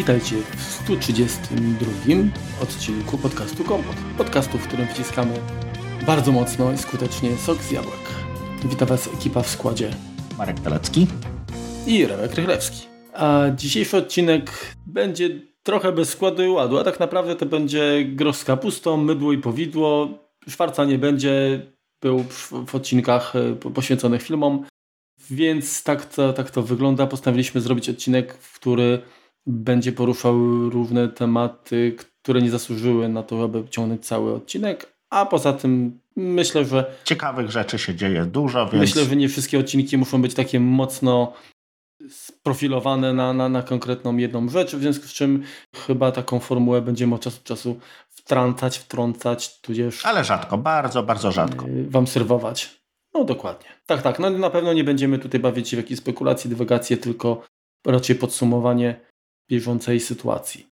[0.00, 1.92] Witajcie w 132
[2.62, 3.96] odcinku podcastu Kompot.
[4.18, 5.32] Podcastu, w którym wciskamy
[6.06, 8.00] bardzo mocno i skutecznie sok z jabłek.
[8.64, 9.90] Witam Was ekipa w składzie
[10.38, 11.06] Marek Telecki
[11.86, 12.86] i Remek Rychlewski.
[13.12, 15.28] A dzisiejszy odcinek będzie
[15.62, 19.38] trochę bez składu i ładu, a tak naprawdę to będzie gros z kapustą, mydło i
[19.38, 20.08] powidło.
[20.48, 21.66] Szwarca nie będzie,
[22.02, 22.24] był
[22.66, 24.64] w odcinkach e, poświęconych filmom,
[25.30, 27.06] więc tak to, tak to wygląda.
[27.06, 29.02] Postanowiliśmy zrobić odcinek, w który
[29.50, 30.34] będzie poruszał
[30.70, 36.64] różne tematy, które nie zasłużyły na to, aby ciągnąć cały odcinek, a poza tym myślę,
[36.64, 36.94] że...
[37.04, 38.80] Ciekawych rzeczy się dzieje dużo, więc...
[38.80, 41.32] Myślę, że nie wszystkie odcinki muszą być takie mocno
[42.08, 45.42] sprofilowane na, na, na konkretną jedną rzecz, w związku z czym
[45.86, 50.06] chyba taką formułę będziemy od czasu do czasu wtrącać, wtrącać, tudzież...
[50.06, 51.66] Ale rzadko, bardzo, bardzo rzadko.
[51.66, 52.80] Y, wam serwować.
[53.14, 53.68] No dokładnie.
[53.86, 54.18] Tak, tak.
[54.18, 57.42] No na pewno nie będziemy tutaj bawić się w jakieś spekulacje, dywagacje, tylko
[57.86, 59.00] raczej podsumowanie
[59.50, 60.66] bieżącej sytuacji.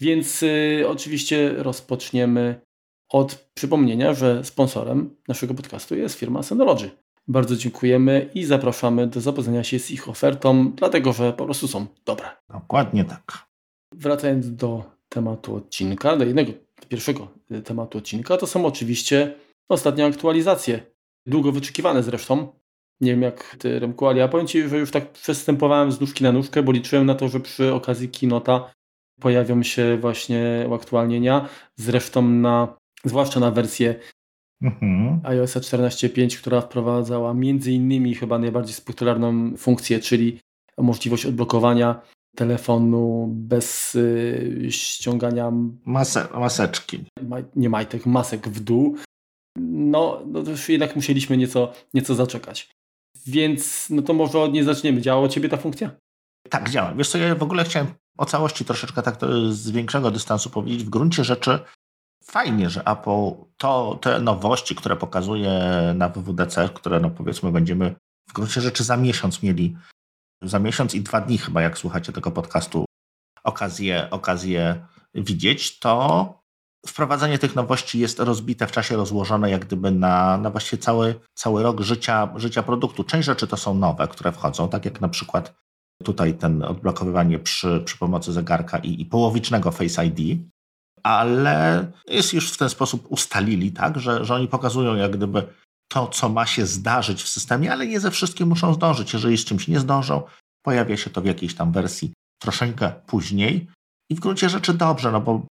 [0.00, 2.60] Więc y, oczywiście rozpoczniemy
[3.08, 6.90] od przypomnienia, że sponsorem naszego podcastu jest firma Synology.
[7.28, 11.86] Bardzo dziękujemy i zapraszamy do zapoznania się z ich ofertą, dlatego że po prostu są
[12.04, 12.28] dobre.
[12.48, 13.46] Dokładnie tak.
[13.94, 16.52] Wracając do tematu odcinka, do jednego,
[16.88, 19.34] pierwszego y, tematu odcinka, to są oczywiście
[19.68, 20.80] ostatnie aktualizacje.
[21.26, 22.61] Długo wyczekiwane zresztą.
[23.02, 26.24] Nie wiem jak ty, Remku, ale ja powiem ci, że już tak przestępowałem z nóżki
[26.24, 28.72] na nóżkę, bo liczyłem na to, że przy okazji Kinota
[29.20, 31.48] pojawią się właśnie uaktualnienia.
[31.76, 33.94] Zresztą na, zwłaszcza na wersję
[34.62, 35.20] mhm.
[35.24, 40.38] iOS 14.5, która wprowadzała między innymi chyba najbardziej popularną funkcję, czyli
[40.78, 42.00] możliwość odblokowania
[42.36, 45.52] telefonu bez y, ściągania
[45.84, 47.04] Mase, maseczki.
[47.22, 48.96] Ma, nie majtek, masek w dół.
[49.56, 52.70] No, no to już jednak musieliśmy nieco, nieco zaczekać.
[53.26, 55.00] Więc no to może od niej zaczniemy.
[55.00, 55.90] Działała Ciebie ta funkcja?
[56.50, 56.94] Tak, działa.
[56.94, 57.88] Wiesz co, ja w ogóle chciałem
[58.18, 59.18] o całości troszeczkę tak
[59.50, 60.84] z większego dystansu powiedzieć.
[60.84, 61.58] W gruncie rzeczy
[62.24, 65.50] fajnie, że Apple to te nowości, które pokazuje
[65.94, 67.94] na WWDC, które no powiedzmy będziemy
[68.28, 69.76] w gruncie rzeczy za miesiąc mieli,
[70.42, 72.84] za miesiąc i dwa dni chyba, jak słuchacie tego podcastu,
[73.44, 76.41] okazję, okazję widzieć, to
[76.86, 81.62] wprowadzenie tych nowości jest rozbite w czasie, rozłożone jak gdyby na, na właściwie cały, cały
[81.62, 83.04] rok życia, życia produktu.
[83.04, 85.54] Część rzeczy to są nowe, które wchodzą, tak jak na przykład
[86.04, 90.38] tutaj ten odblokowywanie przy, przy pomocy zegarka i, i połowicznego Face ID,
[91.02, 95.46] ale jest już w ten sposób ustalili, tak, że, że oni pokazują jak gdyby
[95.88, 99.12] to, co ma się zdarzyć w systemie, ale nie ze wszystkim muszą zdążyć.
[99.12, 100.22] Jeżeli z czymś nie zdążą,
[100.62, 103.70] pojawia się to w jakiejś tam wersji troszeczkę później.
[104.10, 105.46] I w gruncie rzeczy dobrze, no bo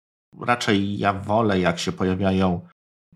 [0.46, 2.60] raczej ja wolę, jak się pojawiają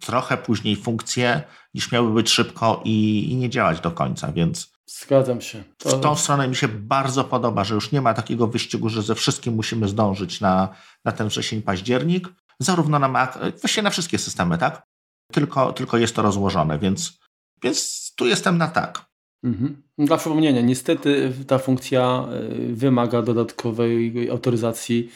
[0.01, 1.43] trochę później funkcje,
[1.75, 5.65] niż miały być szybko i, i nie działać do końca, więc Zgadzam się.
[5.79, 5.99] To...
[5.99, 9.15] W tą stronę mi się bardzo podoba, że już nie ma takiego wyścigu, że ze
[9.15, 10.69] wszystkim musimy zdążyć na,
[11.05, 12.29] na ten wrzesień, październik,
[12.61, 14.83] zarówno na Mac, właściwie na wszystkie systemy, tak?
[15.33, 17.19] Tylko, tylko jest to rozłożone, więc,
[17.63, 19.05] więc tu jestem na tak.
[19.45, 19.83] Mhm.
[19.99, 22.27] Dla przypomnienia, niestety ta funkcja
[22.71, 25.11] y, wymaga dodatkowej autoryzacji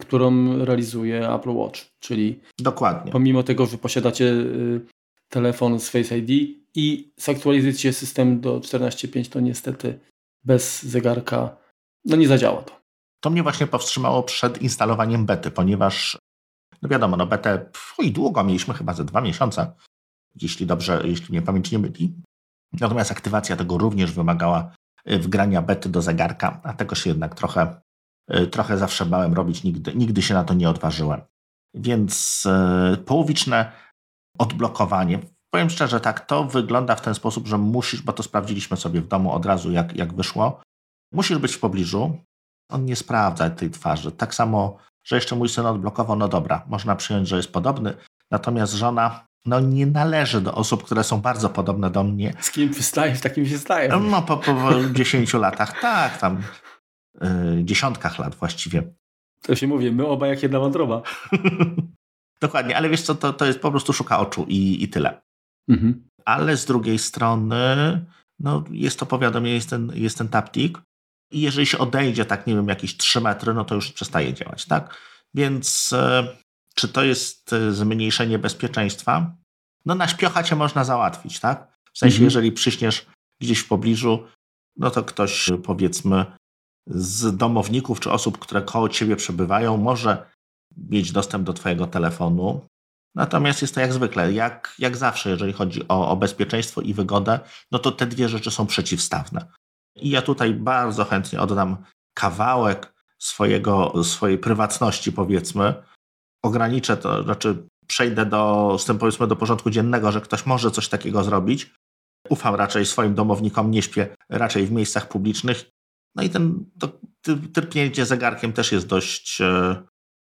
[0.00, 3.12] którą realizuje Apple Watch, czyli Dokładnie.
[3.12, 4.80] pomimo tego, że posiadacie y,
[5.28, 6.30] telefon z Face ID
[6.74, 9.98] i zaktualizujecie system do 14.5, to niestety
[10.44, 11.56] bez zegarka
[12.04, 12.80] no nie zadziała to.
[13.20, 16.18] To mnie właśnie powstrzymało przed instalowaniem bety, ponieważ
[16.82, 19.72] no wiadomo, no betę i długo mieliśmy, chyba ze dwa miesiące,
[20.42, 22.14] jeśli dobrze, jeśli mnie pamięć nie myli.
[22.72, 24.74] Natomiast aktywacja tego również wymagała
[25.10, 27.80] y, wgrania bety do zegarka, a tego się jednak trochę
[28.50, 31.20] trochę zawsze bałem robić, nigdy, nigdy się na to nie odważyłem.
[31.74, 33.72] Więc e, połowiczne
[34.38, 35.18] odblokowanie.
[35.50, 39.08] Powiem szczerze, tak, to wygląda w ten sposób, że musisz, bo to sprawdziliśmy sobie w
[39.08, 40.60] domu od razu, jak, jak wyszło.
[41.12, 42.18] Musisz być w pobliżu.
[42.70, 44.12] On nie sprawdza tej twarzy.
[44.12, 47.94] Tak samo, że jeszcze mój syn odblokował, no dobra, można przyjąć, że jest podobny.
[48.30, 52.34] Natomiast żona no nie należy do osób, które są bardzo podobne do mnie.
[52.40, 53.88] Z kim wystaje, w takim się staje.
[53.88, 54.54] No po, po
[54.92, 56.75] 10 latach, tak, tam Y,
[57.64, 58.82] dziesiątkach lat właściwie.
[59.42, 61.02] To się mówi, my oba jak jedna wątroba.
[62.40, 65.22] Dokładnie, ale wiesz co, to, to jest po prostu szuka oczu i, i tyle.
[65.68, 66.08] Mhm.
[66.24, 68.04] Ale z drugiej strony,
[68.38, 70.78] no jest to powiadomienie, jest ten, jest ten taptik
[71.30, 74.66] i jeżeli się odejdzie tak, nie wiem, jakieś 3 metry, no to już przestaje działać,
[74.66, 74.96] tak?
[75.34, 76.36] Więc e,
[76.74, 79.36] czy to jest e, zmniejszenie bezpieczeństwa?
[79.86, 81.78] No na śpiocha cię można załatwić, tak?
[81.92, 82.24] W sensie, mhm.
[82.24, 83.06] jeżeli przyśniesz
[83.40, 84.26] gdzieś w pobliżu,
[84.76, 86.26] no to ktoś powiedzmy
[86.86, 90.30] z domowników czy osób, które koło ciebie przebywają, może
[90.76, 92.66] mieć dostęp do twojego telefonu.
[93.14, 97.40] Natomiast jest to jak zwykle, jak, jak zawsze, jeżeli chodzi o, o bezpieczeństwo i wygodę,
[97.72, 99.46] no to te dwie rzeczy są przeciwstawne.
[99.96, 101.76] I ja tutaj bardzo chętnie oddam
[102.14, 105.74] kawałek swojego, swojej prywatności, powiedzmy,
[106.42, 110.88] ograniczę to, znaczy przejdę do, z tym powiedzmy do porządku dziennego, że ktoś może coś
[110.88, 111.74] takiego zrobić.
[112.28, 115.70] Ufam raczej swoim domownikom, nie śpię raczej w miejscach publicznych.
[116.16, 116.88] No i ten to,
[117.52, 119.82] tyrpnięcie zegarkiem też jest dość, e,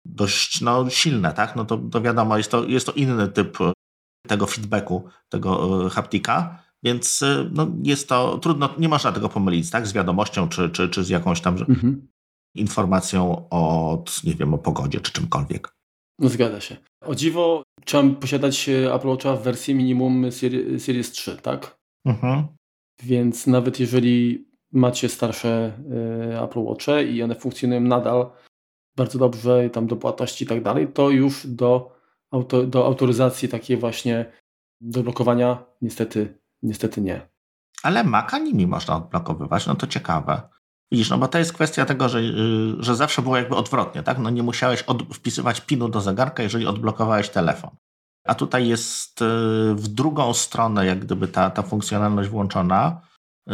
[0.05, 1.57] dość no, silne, tak?
[1.57, 3.59] No to, to wiadomo, jest to, jest to inny typ
[4.29, 9.71] tego feedbacku, tego e, haptika, więc e, no, jest to trudno, nie można tego pomylić,
[9.71, 9.87] tak?
[9.87, 12.09] Z wiadomością czy, czy, czy z jakąś tam mhm.
[12.55, 15.75] informacją od, nie wiem, o pogodzie czy czymkolwiek.
[16.19, 16.77] No zgadza się.
[17.01, 20.33] O dziwo, trzeba posiadać Apple Watcha w wersji minimum
[20.79, 21.79] Series 3, tak?
[22.07, 22.47] Mhm.
[23.03, 25.73] Więc nawet jeżeli macie starsze
[26.33, 28.31] y, Apple Watche i one funkcjonują nadal
[28.97, 31.97] bardzo dobrze, tam do płatności i tak dalej, to już do,
[32.31, 34.33] auto, do autoryzacji takiej właśnie
[34.81, 37.29] do blokowania niestety, niestety nie.
[37.83, 40.43] Ale Maca nimi można odblokowywać, no to ciekawe.
[40.93, 42.33] Widzisz, no bo to jest kwestia tego, że, y,
[42.79, 44.19] że zawsze było jakby odwrotnie, tak?
[44.19, 47.71] No nie musiałeś od, wpisywać pinu do zegarka, jeżeli odblokowałeś telefon.
[48.25, 49.25] A tutaj jest y,
[49.75, 53.01] w drugą stronę, jak gdyby ta, ta funkcjonalność włączona.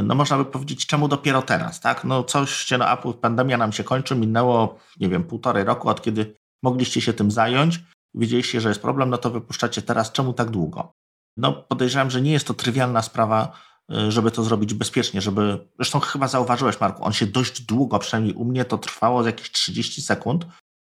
[0.03, 2.05] No można by powiedzieć, czemu dopiero teraz, tak?
[2.05, 6.35] No coś no Apple, pandemia nam się kończy, minęło, nie wiem, półtorej roku, od kiedy
[6.63, 7.81] mogliście się tym zająć,
[8.15, 10.93] wiedzieliście, że jest problem, no to wypuszczacie teraz, czemu tak długo?
[11.37, 13.53] No podejrzewam, że nie jest to trywialna sprawa,
[13.93, 18.35] y, żeby to zrobić bezpiecznie, żeby, zresztą chyba zauważyłeś Marku, on się dość długo, przynajmniej
[18.35, 20.47] u mnie to trwało z jakieś 30 sekund,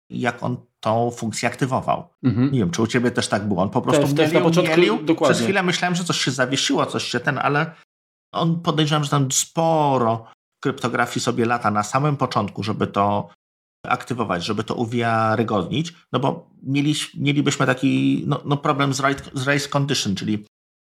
[0.10, 2.10] jak on tą funkcję aktywował.
[2.24, 2.52] Mhm.
[2.52, 3.62] Nie wiem, czy u ciebie też tak było.
[3.62, 5.04] On po prostu też, mielił, też na początku, mielił.
[5.04, 5.34] Dokładnie.
[5.34, 7.76] Przez chwilę myślałem, że coś się zawiesiło, coś się ten, ale
[8.36, 10.26] on podejrzewam, że tam sporo
[10.64, 13.30] kryptografii sobie lata na samym początku, żeby to
[13.88, 19.48] aktywować, żeby to uwiarygodnić, no bo mieli, mielibyśmy taki no, no problem z, right, z
[19.48, 20.46] race condition, czyli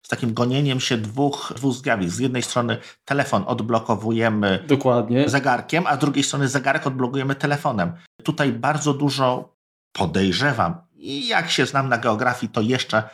[0.05, 2.15] z takim gonieniem się dwóch, dwóch zjawisk.
[2.15, 5.29] Z jednej strony telefon odblokowujemy Dokładnie.
[5.29, 7.93] zegarkiem, a z drugiej strony zegarek odblokujemy telefonem.
[8.23, 9.55] Tutaj bardzo dużo
[9.93, 13.09] podejrzewam i jak się znam na geografii, to jeszcze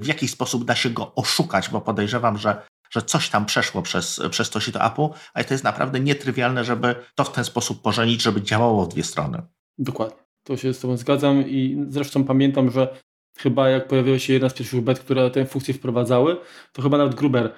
[0.00, 2.66] w jakiś sposób da się go oszukać, bo podejrzewam, że,
[2.96, 6.94] że coś tam przeszło przez, przez to sito Apple, ale to jest naprawdę nietrywialne, żeby
[7.14, 9.42] to w ten sposób pożenić, żeby działało w dwie strony.
[9.78, 10.16] Dokładnie.
[10.42, 13.00] To się z Tobą zgadzam i zresztą pamiętam, że
[13.38, 16.36] chyba jak pojawiła się jedna z pierwszych bet, które tę funkcję wprowadzały,
[16.72, 17.52] to chyba nawet Gruber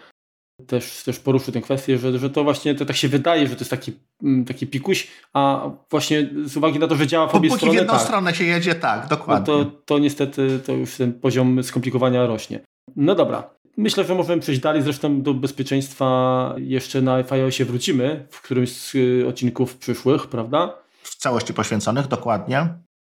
[0.67, 3.61] też, też poruszył tę kwestię, że, że to właśnie to tak się wydaje, że to
[3.61, 3.93] jest taki,
[4.23, 7.73] mm, taki pikuś, a właśnie z uwagi na to, że działa w obie strony.
[7.73, 9.55] w jedną tak, stronę się jedzie, tak, dokładnie.
[9.55, 12.61] No to, to niestety to już ten poziom skomplikowania rośnie.
[12.97, 13.51] No dobra.
[13.79, 18.95] Myślę, że możemy przejść dalej, zresztą do bezpieczeństwa jeszcze na iOSie wrócimy w którymś z
[18.95, 20.79] y, odcinków przyszłych, prawda?
[21.03, 22.75] W całości poświęconych, dokładnie.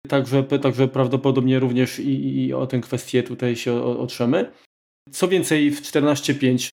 [0.09, 4.53] Także, także prawdopodobnie również i, i o tę kwestię tutaj się otrzemy.
[5.11, 6.71] Co więcej, w 14.5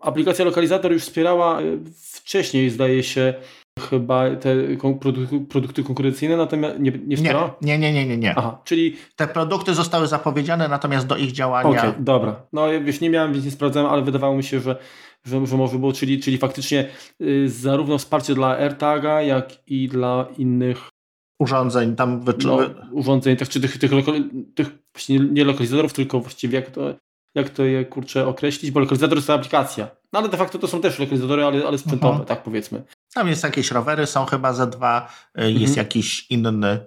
[0.00, 1.64] aplikacja lokalizator już wspierała e,
[1.94, 3.34] wcześniej, zdaje się,
[3.80, 4.56] chyba te
[5.00, 7.16] produkty, produkty konkurencyjne, natomiast nie, nie?
[7.62, 8.34] Nie, nie, nie, nie, nie.
[8.36, 8.96] Aha, czyli...
[9.16, 11.68] Te produkty zostały zapowiedziane, natomiast do ich działania...
[11.68, 12.42] Okej, okay, dobra.
[12.52, 14.76] No już nie miałem, więc nie sprawdzałem, ale wydawało mi się, że,
[15.24, 16.88] że, że może było, czyli, czyli faktycznie
[17.20, 20.88] y, zarówno wsparcie dla AirTaga, jak i dla innych
[21.40, 22.58] urządzeń tam no,
[22.92, 23.90] urządzeń, tych, czy tych, tych,
[24.54, 26.94] tych właśnie nie lokalizatorów, tylko właściwie jak to,
[27.34, 29.88] jak to je kurczę określić, bo lokalizator to aplikacja.
[30.12, 32.26] No ale de facto to są też lokalizatory, ale, ale sprzętowe, mhm.
[32.26, 32.82] tak powiedzmy.
[33.14, 35.76] Tam jest jakieś rowery, są chyba ze dwa, jest mhm.
[35.76, 36.86] jakiś inny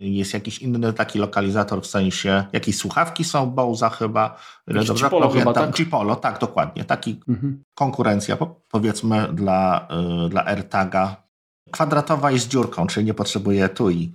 [0.00, 5.30] jest jakiś inny taki lokalizator, w sensie jakieś słuchawki są, Bowza chyba, pamiętam.
[5.30, 5.74] Chyba, tak?
[5.74, 6.84] Cipolo, tak, dokładnie.
[6.84, 7.62] Taki mhm.
[7.74, 8.36] konkurencja,
[8.70, 9.88] powiedzmy, dla,
[10.26, 11.24] y, dla AirTaga
[11.70, 14.12] kwadratowa i z dziurką, czyli nie potrzebuje tui.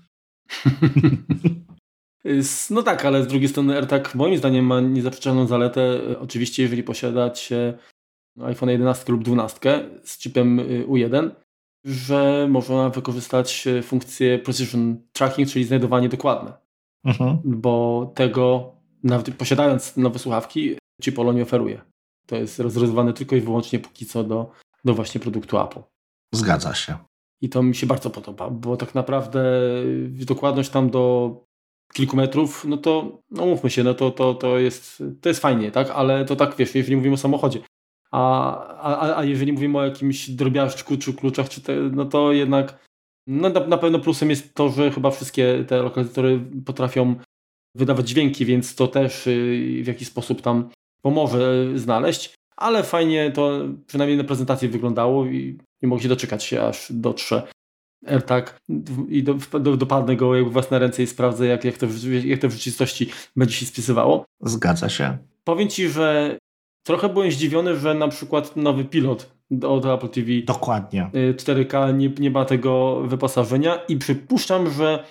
[2.69, 7.77] No tak, ale z drugiej strony AirTag moim zdaniem ma niezaprzeczoną zaletę, oczywiście jeżeli posiadacie
[8.41, 11.29] iPhone 11 lub 12 z chipem y, U1,
[11.85, 16.53] że można wykorzystać y, funkcję Precision Tracking, czyli znajdowanie dokładne.
[17.05, 17.39] Mhm.
[17.45, 21.81] Bo tego, nawet posiadając nowe słuchawki, Chipolo nie oferuje.
[22.25, 24.51] To jest rozwiązywane tylko i wyłącznie póki co do,
[24.85, 25.79] do właśnie produktu Apple.
[26.33, 26.97] Zgadza się.
[27.41, 29.43] I to mi się bardzo podoba, bo tak naprawdę
[30.09, 31.35] dokładność tam do
[31.93, 35.71] kilku metrów, no to no mówmy się, no to, to, to, jest, to jest fajnie,
[35.71, 35.89] tak?
[35.89, 37.59] Ale to tak, wiesz, jeżeli mówimy o samochodzie,
[38.11, 42.79] a, a, a jeżeli mówimy o jakimś drobiażdżku czy kluczach, czy te, no to jednak
[43.27, 47.15] no na, na pewno plusem jest to, że chyba wszystkie te lokalizatory potrafią
[47.75, 50.69] wydawać dźwięki, więc to też y, w jakiś sposób tam
[51.01, 53.51] pomoże znaleźć, ale fajnie to
[53.87, 57.47] przynajmniej na prezentacji wyglądało i nie mogę się doczekać się, aż dotrze
[58.07, 58.59] AirTag
[59.09, 61.85] i do, do, dopadnę go jakby własne ręce i sprawdzę, jak, jak, to,
[62.25, 64.25] jak to w rzeczywistości będzie się spisywało.
[64.41, 65.17] Zgadza się.
[65.43, 66.37] Powiem Ci, że
[66.83, 69.31] trochę byłem zdziwiony, że na przykład nowy pilot
[69.63, 70.27] od Apple TV.
[70.45, 71.09] Dokładnie.
[71.13, 75.03] 4K nie, nie ma tego wyposażenia i przypuszczam, że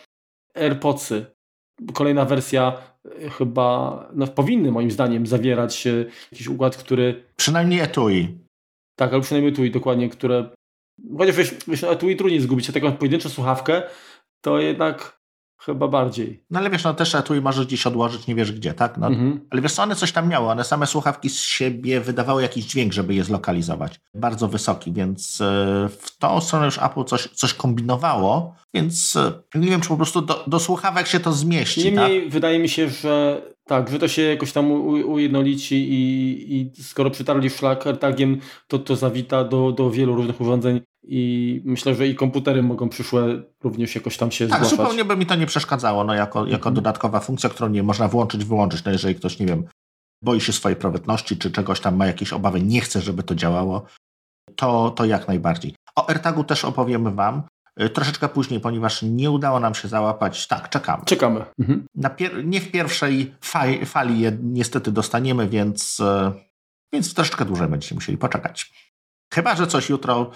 [0.54, 1.26] AirPodsy,
[1.94, 2.72] kolejna wersja
[3.38, 5.84] chyba no, powinny moim zdaniem zawierać
[6.32, 7.24] jakiś układ, który...
[7.36, 8.38] Przynajmniej etui.
[8.96, 10.50] Tak, albo przynajmniej etui dokładnie, które...
[11.18, 13.82] Chociaż wiesz, wiesz etui trudniej zgubić, a taką pojedynczą słuchawkę
[14.40, 15.17] to jednak
[15.58, 16.44] chyba bardziej.
[16.50, 18.98] No ale wiesz, no też etui możesz gdzieś odłożyć, nie wiesz gdzie, tak?
[18.98, 19.40] No, mhm.
[19.50, 22.92] Ale wiesz co, one coś tam miały, one same słuchawki z siebie wydawały jakiś dźwięk,
[22.92, 24.00] żeby je zlokalizować.
[24.14, 25.44] Bardzo wysoki, więc e,
[26.00, 30.22] w tą stronę już Apple coś, coś kombinowało, więc e, nie wiem, czy po prostu
[30.22, 31.84] do, do słuchawek się to zmieści.
[31.84, 32.32] Niemniej tak?
[32.32, 34.70] wydaje mi się, że tak, że to się jakoś tam
[35.06, 40.80] ujednolici i, i skoro przytarli szlak AirTagiem, to to zawita do, do wielu różnych urządzeń
[41.10, 44.78] i myślę, że i komputery mogą przyszłe również jakoś tam się tak, zgłaszać.
[44.78, 46.74] zupełnie by mi to nie przeszkadzało, no jako, jako mhm.
[46.74, 49.64] dodatkowa funkcja, którą nie można włączyć, wyłączyć, no jeżeli ktoś, nie wiem,
[50.22, 53.86] boi się swojej prywatności, czy czegoś tam ma jakieś obawy, nie chce, żeby to działało,
[54.56, 55.74] to, to jak najbardziej.
[55.96, 57.42] O AirTagu też opowiemy Wam,
[57.80, 60.46] y, troszeczkę później, ponieważ nie udało nam się załapać.
[60.46, 61.04] Tak, czekamy.
[61.04, 61.44] Czekamy.
[61.58, 61.86] Mhm.
[62.44, 66.32] nie w pierwszej fali, fali je niestety dostaniemy, więc, y,
[66.92, 68.72] więc troszeczkę dłużej będziecie musieli poczekać.
[69.34, 70.30] Chyba, że coś jutro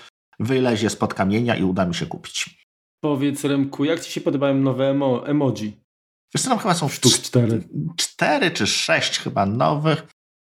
[0.44, 2.66] wylezie spod kamienia i uda mi się kupić.
[3.00, 5.76] Powiedz Remku, jak Ci się podobają nowe emo emoji?
[6.34, 7.68] Wiesz co, tam chyba są sztuk cztery.
[7.96, 9.98] cztery czy sześć chyba nowych.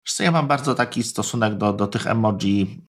[0.07, 2.81] Wiesz co, ja mam bardzo taki stosunek do, do tych emoji.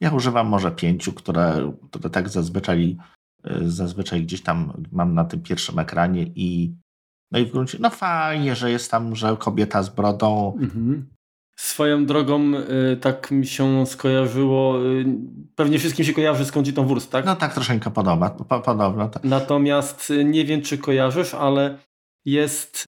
[0.00, 2.96] Ja używam może pięciu, które, które tak zazwyczaj,
[3.46, 6.74] y, zazwyczaj gdzieś tam mam na tym pierwszym ekranie i
[7.32, 10.58] no i w gruncie, no fajnie, że jest tam, że kobieta z brodą.
[10.60, 11.06] Mhm.
[11.58, 12.52] Swoją drogą
[12.92, 15.04] y, tak mi się skojarzyło, y,
[15.54, 17.24] pewnie wszystkim się kojarzy z Conchitą Wurst, tak?
[17.24, 18.30] No tak, troszeczkę podoba,
[18.64, 19.08] podobno.
[19.08, 19.24] Tak.
[19.24, 21.78] Natomiast y, nie wiem, czy kojarzysz, ale
[22.24, 22.84] jest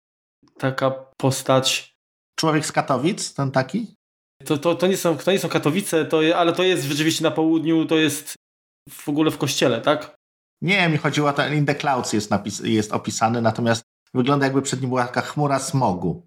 [0.59, 1.95] taka postać...
[2.39, 3.95] Człowiek z Katowic, ten taki?
[4.45, 7.31] To, to, to, nie, są, to nie są Katowice, to, ale to jest rzeczywiście na
[7.31, 8.35] południu, to jest
[8.91, 10.15] w ogóle w kościele, tak?
[10.63, 13.83] Nie, mi chodziło o to, In the Clouds jest, napis, jest opisany, natomiast
[14.15, 16.23] wygląda jakby przed nim była taka chmura smogu.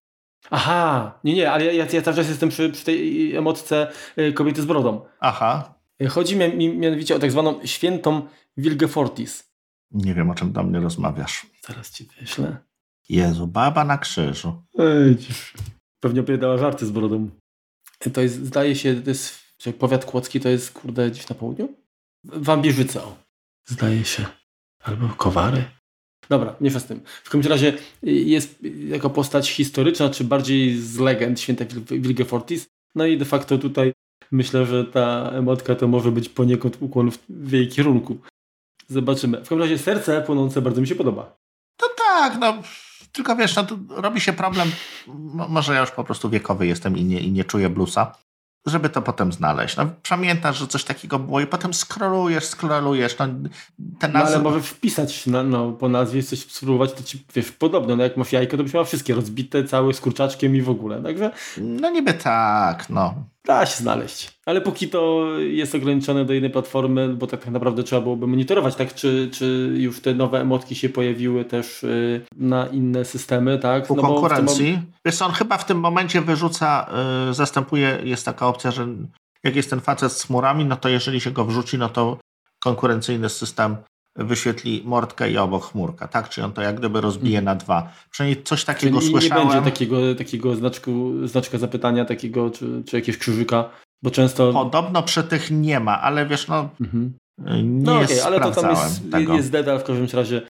[0.51, 4.61] Aha, nie, nie, ale ja, ja cały czas jestem przy, przy tej emotce y, kobiety
[4.61, 5.05] z brodą.
[5.19, 5.73] Aha.
[6.01, 9.53] Y, chodzi mi mianowicie o tak zwaną świętą Wilgefortis.
[9.91, 11.45] Nie wiem, o czym do mnie rozmawiasz.
[11.67, 12.57] Zaraz ci wyślę.
[13.09, 14.63] Jezu, baba na krzyżu.
[14.79, 15.17] Ej,
[15.99, 17.29] pewnie opowiadała żarty z brodą.
[18.13, 19.39] To jest, zdaje się, to jest,
[19.79, 21.69] powiat kłodzki to jest, kurde, gdzieś na południu?
[22.23, 23.15] Wambierzyca, o.
[23.65, 24.25] Zdaje się.
[24.83, 25.63] Albo Kowary.
[26.29, 27.01] Dobra, nie z tym.
[27.23, 32.67] W każdym razie jest jako postać historyczna, czy bardziej z legend świętej Wilgefortis.
[32.95, 33.93] No i de facto tutaj
[34.31, 38.17] myślę, że ta emotka to może być poniekąd ukłon w jej kierunku.
[38.87, 39.37] Zobaczymy.
[39.37, 41.35] W każdym razie serce płonące bardzo mi się podoba.
[41.77, 42.53] To tak, no
[43.11, 44.71] tylko wiesz, no robi się problem,
[45.49, 48.15] może ja już po prostu wiekowy jestem i nie, i nie czuję bluesa,
[48.65, 49.77] żeby to potem znaleźć.
[49.77, 53.17] No, pamiętasz, że coś takiego było i potem scrollujesz, scrollujesz.
[53.19, 53.27] No,
[53.99, 54.29] te nazwy...
[54.29, 57.95] no ale może wpisać na, no, po nazwie coś spróbować, to ci wiesz, podobno.
[57.95, 61.03] No, jak masz jajko, to byś miał wszystkie rozbite, całe z kurczaczkiem i w ogóle.
[61.03, 61.31] Także...
[61.57, 63.32] No niby tak, no.
[63.45, 64.39] Da się znaleźć.
[64.45, 68.93] Ale póki to jest ograniczone do jednej platformy, bo tak naprawdę trzeba byłoby monitorować, tak,
[68.93, 73.91] czy, czy już te nowe emotki się pojawiły też y, na inne systemy, tak?
[73.91, 74.73] U no konkurencji.
[74.73, 76.89] Bo Wiesz on chyba w tym momencie wyrzuca,
[77.29, 78.87] y, zastępuje, jest taka opcja, że
[79.43, 82.17] jak jest ten facet z chmurami, no to jeżeli się go wrzuci, no to
[82.59, 83.75] konkurencyjny system
[84.15, 86.29] wyświetli mordkę i obok chmurka, tak?
[86.29, 87.45] Czyli on to jak gdyby rozbije hmm.
[87.45, 87.93] na dwa.
[88.11, 89.47] Przynajmniej coś takiego Czyli słyszałem.
[89.47, 93.69] nie będzie takiego, takiego znaczku, znaczka zapytania, takiego, czy, czy jakiegoś krzyżyka,
[94.03, 94.53] bo często...
[94.53, 97.13] Podobno przy tych nie ma, ale wiesz, no mhm.
[97.47, 99.35] nie no okay, ale to tam jest, tego.
[99.35, 100.41] jest dedal w każdym razie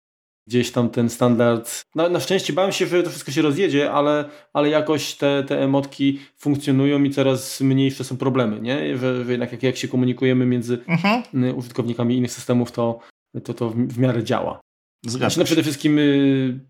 [0.47, 1.83] gdzieś tam ten standard.
[1.95, 5.63] Na, na szczęście bałem się, że to wszystko się rozjedzie, ale, ale jakoś te, te
[5.63, 8.99] emotki funkcjonują i coraz mniejsze są problemy, nie?
[8.99, 11.23] Że, że jednak jak, jak się komunikujemy między mhm.
[11.59, 13.01] użytkownikami innych systemów, to,
[13.45, 14.61] to to w, miarę działa.
[15.07, 16.61] Zgadzam znaczy, no przede wszystkim y,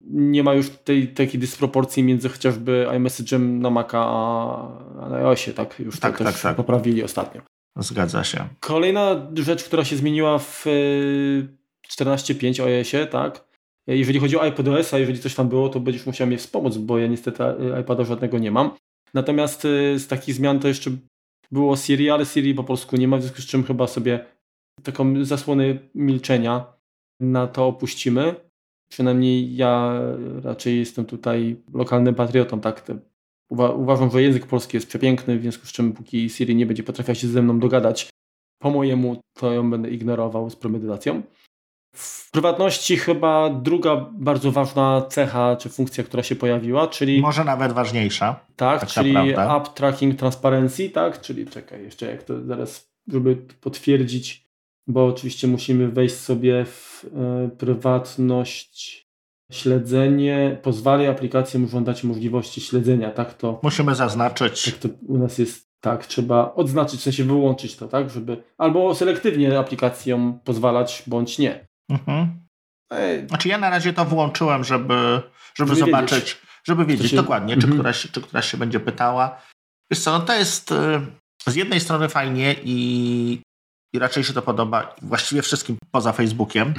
[0.00, 5.78] nie ma już tej takiej dysproporcji między chociażby iMessage'em na Maca a na iOSie, tak?
[5.78, 6.56] Już tak, to tak, tak.
[6.56, 7.42] poprawili ostatnio.
[7.76, 8.48] Zgadza się.
[8.60, 10.64] Kolejna rzecz, która się zmieniła w
[11.88, 13.44] 14.5 y, iOSie, tak?
[13.86, 16.98] Jeżeli chodzi o iPadOS, a jeżeli coś tam było, to będziesz musiał mnie wspomóc, bo
[16.98, 17.42] ja niestety
[17.80, 18.70] iPada żadnego nie mam.
[19.14, 20.90] Natomiast y, z takich zmian to jeszcze
[21.52, 24.24] było Siri, ale Siri po polsku nie ma, w związku z czym chyba sobie
[24.82, 26.72] taką zasłonę milczenia
[27.20, 28.34] na to opuścimy.
[28.88, 30.00] Przynajmniej ja
[30.42, 32.90] raczej jestem tutaj lokalnym patriotą, tak?
[33.50, 36.82] Uwa uważam, że język polski jest przepiękny, w związku z czym póki Siri nie będzie
[36.82, 38.10] potrafiła się ze mną dogadać
[38.58, 41.22] po mojemu, to ją będę ignorował z premedytacją.
[41.94, 47.20] W prywatności chyba druga bardzo ważna cecha czy funkcja, która się pojawiła, czyli...
[47.20, 48.40] Może nawet ważniejsza.
[48.56, 49.56] Tak, tak czyli naprawdę.
[49.56, 51.20] App Tracking Transparency, tak?
[51.20, 54.41] Czyli czekaj, jeszcze jak to zaraz żeby potwierdzić,
[54.86, 59.02] bo oczywiście musimy wejść sobie w e, prywatność
[59.52, 63.60] śledzenie, pozwala aplikacjom żądać możliwości śledzenia, tak to...
[63.62, 64.64] Musimy zaznaczyć.
[64.64, 68.94] Tak to u nas jest, tak, trzeba odznaczyć, w sensie wyłączyć to, tak, żeby albo
[68.94, 71.66] selektywnie aplikacjom pozwalać, bądź nie.
[71.90, 72.42] Mhm.
[73.28, 74.94] Znaczy ja na razie to włączyłem, żeby,
[75.54, 76.38] żeby, żeby zobaczyć, wiedzieć.
[76.64, 77.16] żeby wiedzieć się...
[77.16, 77.74] dokładnie, czy, mhm.
[77.74, 79.40] któraś, czy któraś się będzie pytała.
[79.90, 81.00] Wiesz co, no to jest y,
[81.46, 83.40] z jednej strony fajnie i,
[83.92, 86.74] i raczej się to podoba właściwie wszystkim poza Facebookiem.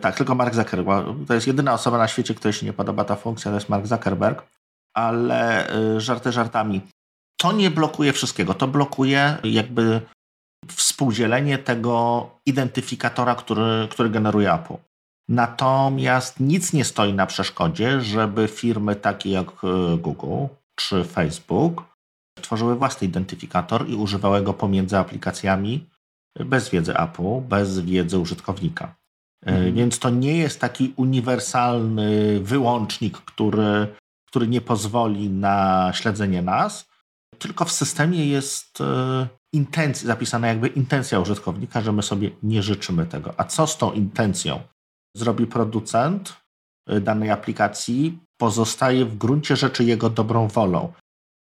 [0.00, 1.08] Tak, tylko Mark Zuckerberg.
[1.26, 3.86] To jest jedyna osoba na świecie, której się nie podoba ta funkcja, to jest Mark
[3.86, 4.42] Zuckerberg.
[4.96, 6.80] Ale y, żarty żartami.
[7.40, 8.54] To nie blokuje wszystkiego.
[8.54, 10.00] To blokuje jakby
[10.68, 14.74] współdzielenie tego identyfikatora, który, który generuje Apple.
[15.28, 21.84] Natomiast nic nie stoi na przeszkodzie, żeby firmy takie jak y, Google czy Facebook
[22.40, 25.86] tworzyły własny identyfikator i używały go pomiędzy aplikacjami
[26.40, 28.94] bez wiedzy Apple, bez wiedzy użytkownika.
[29.46, 29.74] Mhm.
[29.74, 33.86] Więc to nie jest taki uniwersalny wyłącznik, który,
[34.28, 36.86] który nie pozwoli na śledzenie nas,
[37.38, 43.06] tylko w systemie jest e, intencja, zapisana jakby intencja użytkownika, że my sobie nie życzymy
[43.06, 43.34] tego.
[43.36, 44.60] A co z tą intencją
[45.16, 46.36] zrobi producent
[46.88, 50.92] e, danej aplikacji, pozostaje w gruncie rzeczy jego dobrą wolą.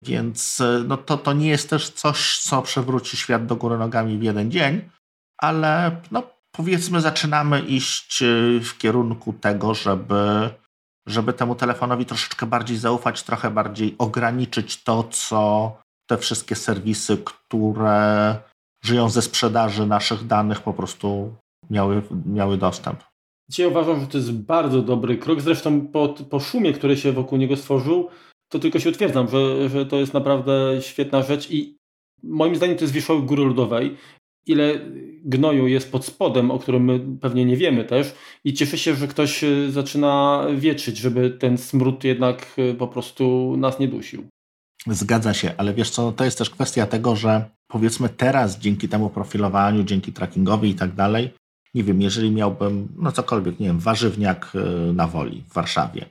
[0.05, 4.17] Więc e, no to, to nie jest też coś, co przewróci świat do góry nogami
[4.17, 4.89] w jeden dzień,
[5.37, 8.25] ale no, powiedzmy zaczynamy iść e,
[8.59, 10.49] w kierunku tego, żeby,
[11.07, 15.71] żeby temu telefonowi troszeczkę bardziej zaufać, trochę bardziej ograniczyć to, co
[16.09, 18.35] te wszystkie serwisy, które
[18.83, 21.35] żyją ze sprzedaży naszych danych, po prostu
[21.69, 23.03] miały, miały dostęp.
[23.49, 25.41] Dzisiaj uważam, że to jest bardzo dobry krok.
[25.41, 28.09] Zresztą po, po szumie, który się wokół niego stworzył,
[28.53, 31.77] to tylko się utwierdzam, że, że to jest naprawdę świetna rzecz i
[32.23, 33.97] moim zdaniem to jest wierzchołek góry lodowej.
[34.45, 34.79] Ile
[35.25, 39.07] gnoju jest pod spodem, o którym my pewnie nie wiemy też i cieszę się, że
[39.07, 44.23] ktoś e, zaczyna wietrzyć, żeby ten smród jednak e, po prostu nas nie dusił.
[44.87, 49.09] Zgadza się, ale wiesz co, to jest też kwestia tego, że powiedzmy teraz dzięki temu
[49.09, 51.29] profilowaniu, dzięki trackingowi i tak dalej,
[51.73, 56.05] nie wiem, jeżeli miałbym, no cokolwiek, nie wiem, warzywniak e, na woli w Warszawie,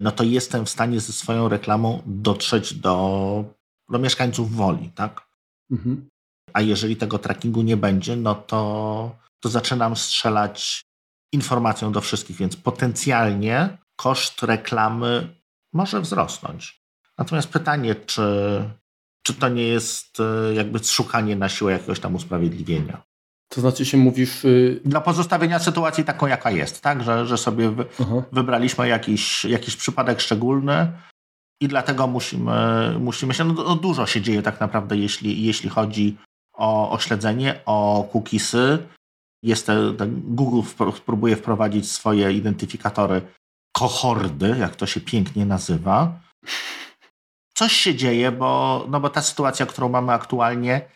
[0.00, 3.44] no to jestem w stanie ze swoją reklamą dotrzeć do,
[3.90, 5.28] do mieszkańców woli, tak?
[5.70, 6.08] Mhm.
[6.52, 10.84] A jeżeli tego trackingu nie będzie, no to, to zaczynam strzelać
[11.32, 15.36] informacją do wszystkich, więc potencjalnie koszt reklamy
[15.72, 16.84] może wzrosnąć.
[17.18, 18.24] Natomiast pytanie, czy,
[19.22, 23.02] czy to nie jest e, jakby szukanie na siłę jakiegoś tam usprawiedliwienia?
[23.54, 24.44] To znaczy się mówisz...
[24.44, 24.80] Yy...
[24.84, 27.02] Dla pozostawienia sytuacji taką, jaka jest, tak?
[27.02, 27.84] Że, że sobie wy,
[28.32, 30.92] wybraliśmy jakiś, jakiś przypadek szczególny
[31.60, 32.52] i dlatego musimy,
[33.00, 33.44] musimy się...
[33.44, 36.16] No, no, dużo się dzieje tak naprawdę, jeśli, jeśli chodzi
[36.56, 38.78] o, o śledzenie, o cookiesy.
[39.42, 39.70] Jest
[40.08, 40.68] Google
[41.06, 43.22] próbuje wprowadzić swoje identyfikatory
[43.72, 46.20] kohordy, jak to się pięknie nazywa.
[47.54, 50.88] Coś się dzieje, bo, no bo ta sytuacja, którą mamy aktualnie,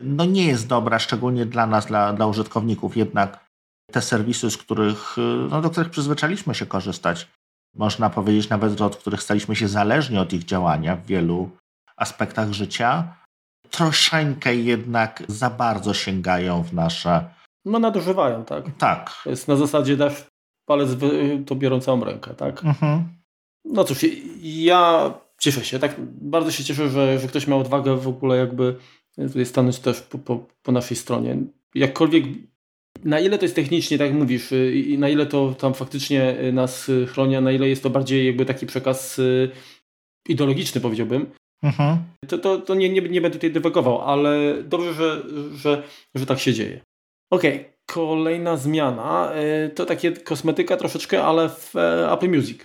[0.00, 2.96] no nie jest dobra, szczególnie dla nas, dla, dla użytkowników.
[2.96, 3.46] Jednak
[3.92, 5.16] te serwisy, z których,
[5.50, 7.28] no, do których przyzwyczailiśmy się korzystać,
[7.74, 11.50] można powiedzieć nawet od których staliśmy się zależni od ich działania w wielu
[11.96, 13.16] aspektach życia,
[13.70, 17.24] troszeczkę jednak za bardzo sięgają w nasze.
[17.64, 18.64] No nadużywają, tak.
[18.78, 19.20] Tak.
[19.24, 20.26] To jest na zasadzie dasz
[20.68, 20.90] palec,
[21.46, 22.64] to biorą całą rękę, tak.
[22.64, 23.08] Mhm.
[23.64, 23.98] No cóż,
[24.42, 28.76] ja cieszę się, tak bardzo się cieszę, że, że ktoś miał odwagę w ogóle jakby
[29.16, 31.36] tutaj stanąć też po, po, po naszej stronie.
[31.74, 32.24] Jakkolwiek
[33.04, 36.40] na ile to jest technicznie, tak jak mówisz, y, i na ile to tam faktycznie
[36.40, 39.20] y, nas y, chroni, a na ile jest to bardziej jakby taki przekaz
[40.28, 41.26] ideologiczny, powiedziałbym,
[41.62, 41.98] mhm.
[42.28, 45.22] to, to, to nie, nie, nie będę tutaj dywagował, ale dobrze, że,
[45.54, 45.82] że,
[46.14, 46.80] że tak się dzieje.
[47.30, 47.72] Okej, okay.
[47.86, 49.32] kolejna zmiana
[49.74, 52.58] to takie kosmetyka troszeczkę, ale w e, Apple Music.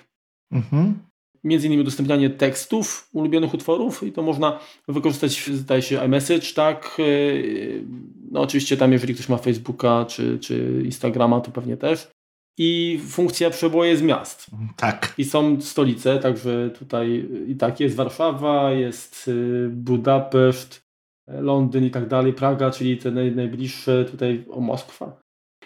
[0.51, 1.10] Mhm
[1.43, 6.97] między innymi udostępnianie tekstów ulubionych utworów i to można wykorzystać, zdaje się, iMessage, tak?
[6.99, 7.83] Y,
[8.31, 12.11] no oczywiście tam, jeżeli ktoś ma Facebooka czy, czy Instagrama, to pewnie też.
[12.57, 14.47] I funkcja przeboje z miast.
[14.77, 15.13] Tak.
[15.17, 20.81] I są stolice, także tutaj i tak jest Warszawa, jest y, Budapeszt,
[21.27, 25.21] Londyn i tak dalej, Praga, czyli te najbliższe tutaj o Moskwa.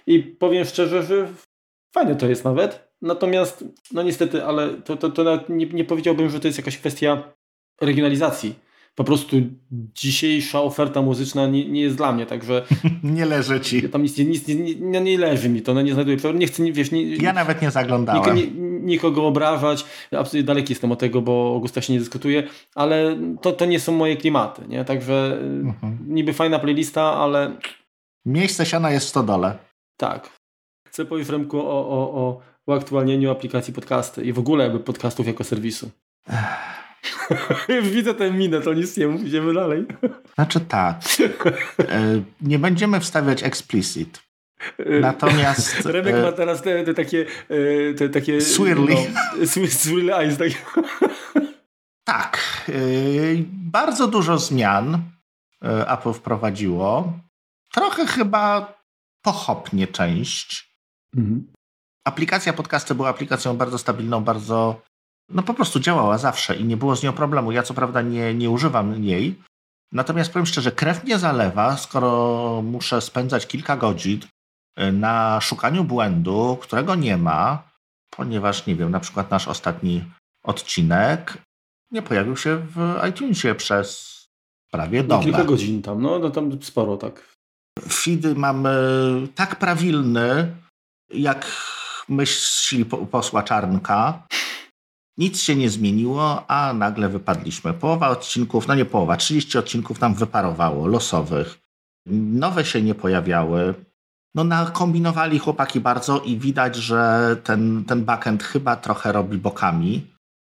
[0.07, 1.27] I powiem szczerze, że
[1.95, 2.84] fajne to jest nawet.
[3.01, 7.33] Natomiast, no niestety, ale to, to, to nie, nie powiedziałbym, że to jest jakaś kwestia
[7.81, 8.65] regionalizacji.
[8.95, 9.37] Po prostu
[9.71, 12.65] dzisiejsza oferta muzyczna nie, nie jest dla mnie, także...
[13.03, 13.89] nie leży ci.
[13.89, 16.17] Tam nic, nic, nic nie, nie leży mi to, no nie znajduję...
[16.33, 16.91] Nie chcę, wiesz...
[16.91, 18.35] Nie, ja nawet nie zaglądałem.
[18.35, 18.47] Nie,
[18.81, 23.65] nikogo obrażać, absolutnie daleki jestem od tego, bo Augusta się nie dyskutuje, ale to, to
[23.65, 24.85] nie są moje klimaty, nie?
[24.85, 25.97] Także mhm.
[26.07, 27.55] niby fajna playlista, ale...
[28.25, 29.57] Miejsce siana jest w stodole.
[29.97, 30.29] Tak.
[30.87, 35.43] Chcę powiedzieć Remku o, o, o uaktualnieniu aplikacji podcasty i w ogóle jakby podcastów jako
[35.43, 35.91] serwisu.
[37.93, 39.85] Widzę tę minę, to nic nie mów, idziemy dalej.
[40.35, 41.01] Znaczy tak.
[41.79, 44.23] E, nie będziemy wstawiać explicit.
[45.01, 45.85] Natomiast...
[45.85, 47.25] Remek ma e, teraz te, te takie...
[47.49, 48.95] E, te, takie swirly.
[49.13, 50.37] No, swirly eyes.
[50.37, 50.51] Tak.
[52.13, 52.71] tak.
[53.71, 55.01] Bardzo dużo zmian
[55.87, 57.13] Apple wprowadziło.
[57.73, 58.73] Trochę chyba
[59.21, 60.75] pochopnie część.
[61.17, 61.54] Mhm.
[62.07, 64.81] Aplikacja podcasty była aplikacją bardzo stabilną, bardzo
[65.29, 67.51] no po prostu działała zawsze i nie było z nią problemu.
[67.51, 69.35] Ja co prawda nie, nie używam jej,
[69.91, 74.19] natomiast powiem szczerze, krew mnie zalewa, skoro muszę spędzać kilka godzin
[74.79, 77.69] y, na szukaniu błędu, którego nie ma,
[78.09, 80.03] ponieważ, nie wiem, na przykład nasz ostatni
[80.43, 81.37] odcinek
[81.91, 84.15] nie pojawił się w iTunesie przez
[84.71, 85.23] prawie dobę.
[85.23, 87.35] kilka godzin tam, no, no tam sporo, tak.
[87.89, 88.77] Feedy mamy
[89.35, 90.55] tak prawilny,
[91.09, 91.45] jak
[92.09, 94.27] myśli posła Czarnka,
[95.17, 97.73] nic się nie zmieniło, a nagle wypadliśmy.
[97.73, 101.59] Połowa odcinków, no nie połowa, 30 odcinków nam wyparowało, losowych.
[102.05, 103.73] Nowe się nie pojawiały.
[104.35, 110.07] No nakombinowali chłopaki bardzo i widać, że ten, ten backend chyba trochę robi bokami.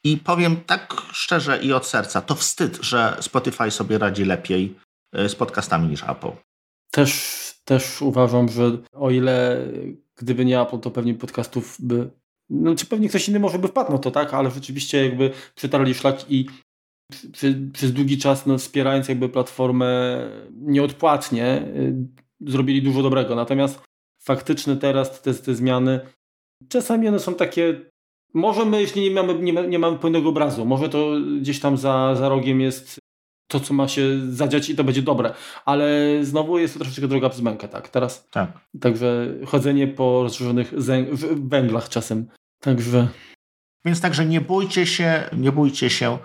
[0.04, 4.76] I powiem tak szczerze i od serca, to wstyd, że Spotify sobie radzi lepiej
[5.14, 6.32] e, z podcastami niż Apple.
[6.92, 9.58] Też, też uważam, że o ile
[10.22, 12.10] gdyby nie Apple, to pewnie podcastów by
[12.50, 15.94] no, czy pewnie ktoś inny może by wpadł na to, tak, ale rzeczywiście jakby przetarli
[15.94, 16.46] szlak i
[17.32, 20.20] przy, przez długi czas no, wspierając jakby platformę
[20.52, 21.94] nieodpłatnie y,
[22.52, 23.36] zrobili dużo dobrego.
[23.36, 23.82] Natomiast
[24.24, 26.00] faktyczne teraz te, te zmiany
[26.70, 27.92] czasami one są takie
[28.34, 32.16] może my, jeśli nie mamy, nie, nie mamy pełnego obrazu, może to gdzieś tam za,
[32.16, 33.00] za rogiem jest
[33.52, 35.34] to, co ma się zadziać i to będzie dobre.
[35.66, 35.90] Ale
[36.22, 37.90] znowu jest to troszeczkę droga przez mękę, tak?
[37.90, 38.28] Teraz.
[38.32, 38.52] Tak.
[38.82, 40.74] Także chodzenie po rozszerzonych
[41.36, 42.28] węglach czasem
[42.62, 43.08] Także.
[43.86, 46.18] Więc także nie bójcie się, nie bójcie się,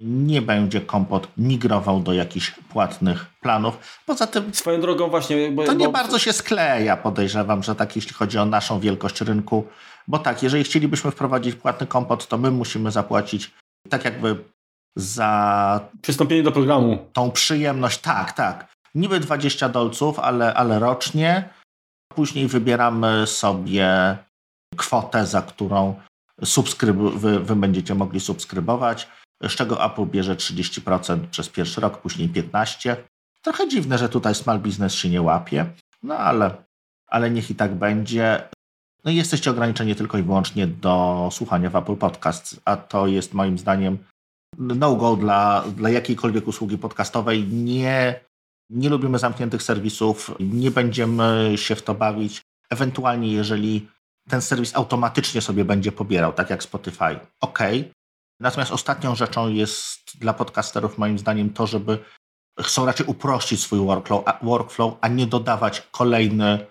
[0.00, 4.00] nie będzie kompot migrował do jakichś płatnych planów.
[4.06, 4.54] Poza tym.
[4.54, 5.50] Swoją drogą, właśnie.
[5.50, 5.92] Bo, to nie bo...
[5.92, 9.64] bardzo się skleja, podejrzewam, że tak, jeśli chodzi o naszą wielkość rynku.
[10.08, 13.50] Bo tak, jeżeli chcielibyśmy wprowadzić płatny kompot, to my musimy zapłacić
[13.88, 14.44] tak jakby
[14.98, 15.80] za.
[16.02, 16.98] Przystąpienie do programu.
[17.12, 18.72] Tą przyjemność, tak, tak.
[18.94, 21.48] Niby 20 dolców, ale, ale rocznie.
[22.08, 24.18] Później wybieramy sobie
[24.76, 25.94] kwotę, za którą
[26.42, 29.08] subskryb- wy, wy będziecie mogli subskrybować,
[29.42, 32.96] z czego Apple bierze 30% przez pierwszy rok, później 15%.
[33.42, 35.66] Trochę dziwne, że tutaj small business się nie łapie,
[36.02, 36.64] no ale,
[37.06, 38.48] ale niech i tak będzie.
[39.04, 43.34] No i jesteście ograniczeni tylko i wyłącznie do słuchania w Apple Podcasts, a to jest
[43.34, 43.98] moim zdaniem
[44.58, 47.48] no-go dla, dla jakiejkolwiek usługi podcastowej.
[47.48, 48.20] Nie,
[48.70, 52.42] nie lubimy zamkniętych serwisów, nie będziemy się w to bawić.
[52.70, 53.88] Ewentualnie, jeżeli
[54.28, 57.18] ten serwis automatycznie sobie będzie pobierał, tak jak Spotify.
[57.40, 57.58] OK.
[58.40, 61.98] Natomiast ostatnią rzeczą jest dla podcasterów moim zdaniem to, żeby
[62.60, 66.66] chcą raczej uprościć swój workflow, workflow a nie dodawać kolejny,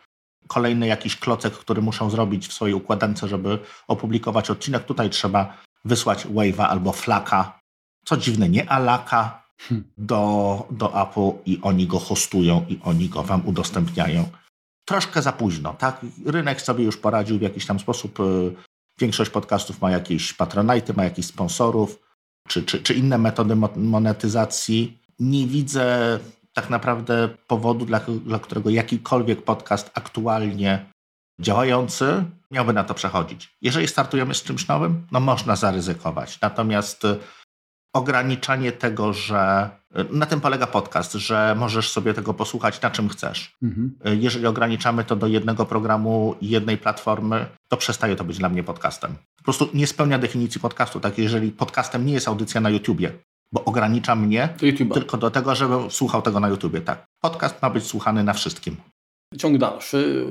[0.48, 4.84] kolejny jakiś klocek, który muszą zrobić w swojej układance, żeby opublikować odcinek.
[4.84, 7.57] Tutaj trzeba wysłać Wave'a albo Flaka,
[8.08, 9.84] co dziwne, nie Alaka, hmm.
[9.98, 14.30] do, do Apple i oni go hostują i oni go wam udostępniają
[14.86, 15.74] troszkę za późno.
[15.74, 16.06] Tak?
[16.26, 18.20] Rynek sobie już poradził w jakiś tam sposób.
[18.20, 18.54] Y,
[19.00, 22.00] większość podcastów ma jakieś patronajty, ma jakichś sponsorów,
[22.48, 25.00] czy, czy, czy inne metody monetyzacji.
[25.20, 26.20] Nie widzę
[26.54, 30.86] tak naprawdę powodu, dla, dla którego jakikolwiek podcast aktualnie
[31.40, 33.58] działający miałby na to przechodzić.
[33.62, 36.42] Jeżeli startujemy z czymś nowym, no można zaryzykować.
[36.42, 37.18] Natomiast y,
[37.98, 39.70] ograniczanie tego, że
[40.10, 43.56] na tym polega podcast, że możesz sobie tego posłuchać na czym chcesz.
[43.64, 43.96] Mhm.
[44.20, 48.64] Jeżeli ograniczamy to do jednego programu i jednej platformy, to przestaje to być dla mnie
[48.64, 49.16] podcastem.
[49.38, 51.00] Po prostu nie spełnia definicji podcastu.
[51.00, 53.12] Tak, jeżeli podcastem nie jest audycja na YouTubie,
[53.54, 54.50] bo ogranicza mnie
[54.86, 56.82] do tylko do tego, żebym słuchał tego na YouTubie.
[56.82, 57.06] Tak.
[57.22, 58.76] Podcast ma być słuchany na wszystkim.
[59.38, 60.26] Ciąg dalszy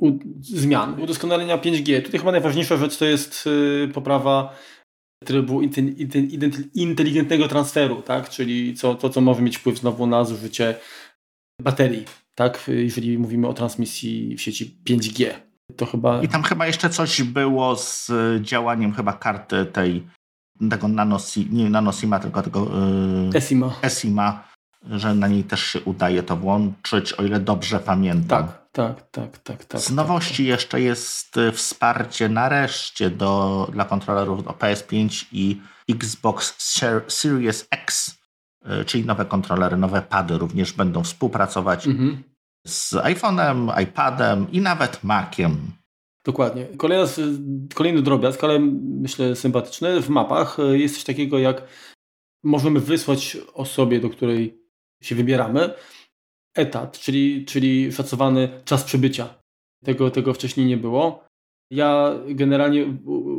[0.00, 2.02] u, zmian, udoskonalenia 5G.
[2.02, 4.54] Tutaj chyba najważniejsza rzecz to jest y, poprawa
[5.24, 5.60] trybu
[6.74, 8.28] inteligentnego transferu, tak?
[8.28, 10.74] czyli co, to, co może mieć wpływ znowu na zużycie
[11.62, 12.64] baterii, tak?
[12.68, 15.30] jeżeli mówimy o transmisji w sieci 5G.
[15.76, 16.22] To chyba...
[16.22, 20.06] I tam chyba jeszcze coś było z działaniem chyba karty tej
[20.70, 22.70] tego nanosima, nie nanosima, tylko tego
[23.32, 23.74] yy, Esima.
[23.82, 24.44] Esima
[24.90, 28.46] że na niej też się udaje to włączyć, o ile dobrze pamiętam.
[28.46, 29.64] Tak, tak, tak, tak.
[29.64, 35.60] tak Z nowości tak, jeszcze jest y, wsparcie nareszcie do, dla kontrolerów do PS5 i
[35.88, 36.54] Xbox
[37.08, 38.18] Series X,
[38.80, 42.22] y, czyli nowe kontrolery, nowe pady również będą współpracować mhm.
[42.66, 45.72] z iPhone'em, iPadem i nawet Maciem.
[46.24, 46.66] Dokładnie.
[46.76, 47.04] Kolejna,
[47.74, 48.58] kolejny drobiazg, ale
[49.00, 50.00] myślę sympatyczny.
[50.00, 51.62] W mapach y, jest coś takiego jak
[52.44, 54.62] możemy wysłać osobie, do której
[55.02, 55.74] się wybieramy,
[56.56, 59.34] etat, czyli, czyli szacowany czas przybycia.
[59.84, 61.24] Tego, tego wcześniej nie było.
[61.70, 62.86] Ja generalnie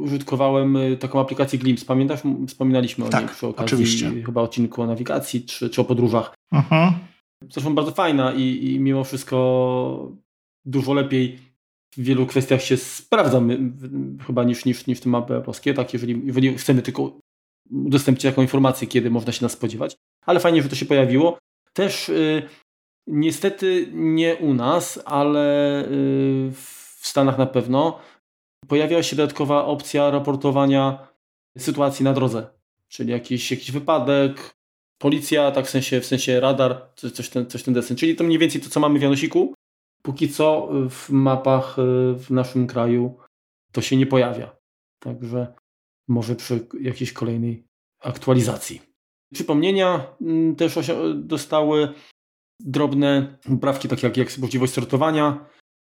[0.01, 1.85] użytkowałem y, taką aplikację Glimpse.
[1.85, 2.21] Pamiętasz?
[2.47, 4.11] Wspominaliśmy o tak, niej przy okazji oczywiście.
[4.25, 6.33] chyba odcinku o nawigacji czy, czy o podróżach.
[6.51, 6.93] Mhm.
[7.49, 10.11] Zresztą bardzo fajna i, i mimo wszystko
[10.65, 11.39] dużo lepiej
[11.97, 13.41] w wielu kwestiach się sprawdza
[14.27, 17.19] chyba niż, niż, niż te mapy polskie, tak, jeżeli, jeżeli chcemy tylko
[17.71, 19.95] udostępnić taką informację, kiedy można się nas spodziewać.
[20.25, 21.37] Ale fajnie, że to się pojawiło.
[21.73, 22.49] Też y,
[23.07, 27.99] niestety nie u nas, ale y, w Stanach na pewno
[28.67, 31.07] pojawiła się dodatkowa opcja raportowania
[31.57, 32.47] sytuacji na drodze.
[32.87, 34.55] Czyli jakiś, jakiś wypadek,
[34.97, 37.97] policja, tak w sensie, w sensie radar, coś, coś, ten, coś ten desen.
[37.97, 39.53] Czyli to mniej więcej to, co mamy w Janosiku.
[40.01, 41.81] Póki co w mapach y,
[42.13, 43.17] w naszym kraju
[43.71, 44.55] to się nie pojawia.
[44.99, 45.53] Także
[46.07, 47.67] może przy jakiejś kolejnej
[47.99, 48.81] aktualizacji.
[49.33, 50.75] Przypomnienia mm, też
[51.15, 51.93] dostały
[52.59, 55.45] drobne poprawki, takie jak, jak możliwość sortowania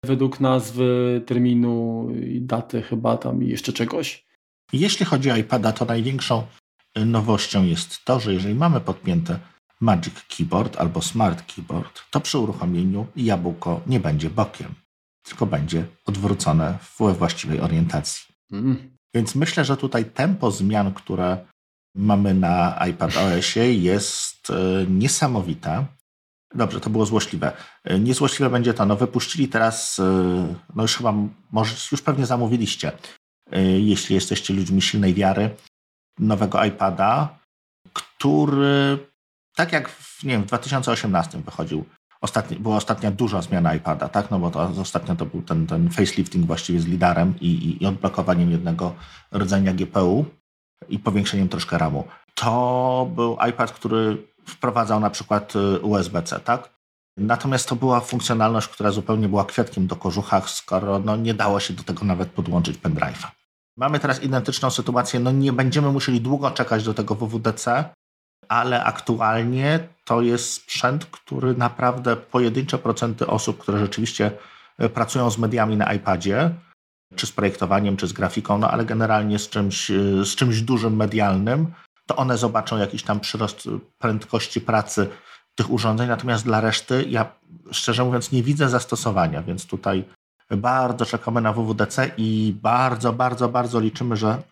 [0.05, 4.25] według nazwy, terminu i daty chyba tam i jeszcze czegoś.
[4.73, 6.43] Jeśli chodzi o iPada, to największą
[6.95, 9.39] nowością jest to, że jeżeli mamy podpięte
[9.81, 14.75] Magic Keyboard albo Smart Keyboard, to przy uruchomieniu jabłko nie będzie bokiem,
[15.23, 18.25] tylko będzie odwrócone we właściwej orientacji.
[18.51, 18.93] Mm.
[19.15, 21.45] Więc myślę, że tutaj tempo zmian, które
[21.95, 25.85] mamy na iPadOSie jest e, niesamowite.
[26.55, 27.51] Dobrze, to było złośliwe.
[27.83, 31.13] E, niezłośliwe będzie to, no wypuścili teraz, e, no już chyba,
[31.51, 32.91] może już pewnie zamówiliście,
[33.77, 35.49] jeśli jesteście ludźmi silnej wiary,
[36.19, 37.39] nowego iPada,
[37.93, 38.97] który
[39.55, 41.85] tak jak w, nie wiem, w 2018 wychodził,
[42.21, 44.31] ostatni, była ostatnia duża zmiana iPada, tak?
[44.31, 47.85] No bo to ostatnio to był ten, ten facelifting właściwie z lidarem i, i, i
[47.85, 48.95] odblokowaniem jednego
[49.33, 50.25] rdzenia GPU
[50.89, 52.07] i powiększeniem troszkę RAMu.
[52.35, 56.69] To był iPad, który wprowadzał na przykład y, USB-C, tak?
[57.17, 61.73] Natomiast to była funkcjonalność, która zupełnie była kwiatkiem do kożuchach, skoro no, nie dało się
[61.73, 63.27] do tego nawet podłączyć pendrive'a.
[63.77, 67.89] Mamy teraz identyczną sytuację, no nie będziemy musieli długo czekać do tego WWDC,
[68.49, 74.31] ale aktualnie to jest sprzęt, który naprawdę pojedyncze procenty osób, które rzeczywiście
[74.77, 76.51] e, pracują z mediami na iPadzie,
[77.15, 80.95] czy z projektowaniem, czy z grafiką, no ale generalnie z czymś, e, z czymś dużym
[80.95, 81.73] medialnym,
[82.07, 85.09] to one zobaczą jakiś tam przyrost prędkości pracy
[85.55, 87.31] tych urządzeń, natomiast dla reszty ja
[87.71, 90.03] szczerze mówiąc nie widzę zastosowania, więc tutaj
[90.51, 94.43] bardzo czekamy na WWDC i bardzo, bardzo, bardzo liczymy, że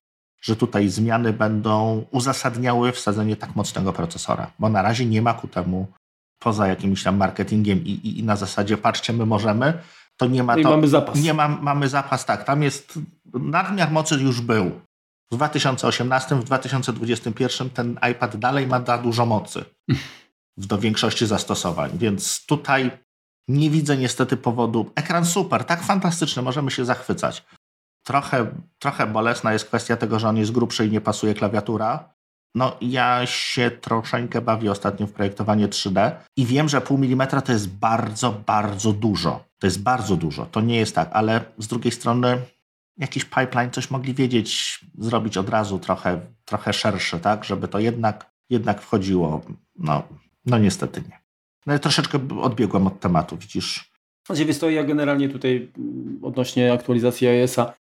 [0.41, 5.47] że tutaj zmiany będą uzasadniały wsadzenie tak mocnego procesora, bo na razie nie ma ku
[5.47, 5.87] temu
[6.39, 9.73] poza jakimś tam marketingiem i, i, i na zasadzie patrzcie, my możemy,
[10.17, 10.69] to nie ma no to.
[10.69, 11.21] mamy zapas.
[11.21, 12.43] Nie ma, mamy zapas, tak.
[12.43, 12.99] Tam jest
[13.33, 14.71] nadmiar mocy już był.
[15.31, 19.65] W 2018, w 2021 ten iPad dalej ma za dużo mocy
[20.57, 22.91] do większości zastosowań, więc tutaj
[23.47, 24.91] nie widzę niestety powodu.
[24.95, 27.45] Ekran super, tak fantastyczny, możemy się zachwycać.
[28.05, 32.13] Trochę, trochę bolesna jest kwestia tego, że on jest grubszy i nie pasuje klawiatura.
[32.55, 37.51] No, ja się troszeczkę bawię ostatnio w projektowanie 3D i wiem, że pół milimetra to
[37.51, 39.43] jest bardzo, bardzo dużo.
[39.59, 40.45] To jest bardzo dużo.
[40.45, 42.41] To nie jest tak, ale z drugiej strony
[43.01, 48.31] jakiś pipeline coś mogli wiedzieć, zrobić od razu trochę, trochę szerszy, tak, żeby to jednak,
[48.49, 49.41] jednak wchodziło.
[49.75, 50.03] No,
[50.45, 51.21] no niestety nie.
[51.65, 53.91] No, troszeczkę odbiegłem od tematu, widzisz.
[54.25, 55.71] Znaczy, wiesz to ja generalnie tutaj
[56.21, 57.73] odnośnie aktualizacji iOS-a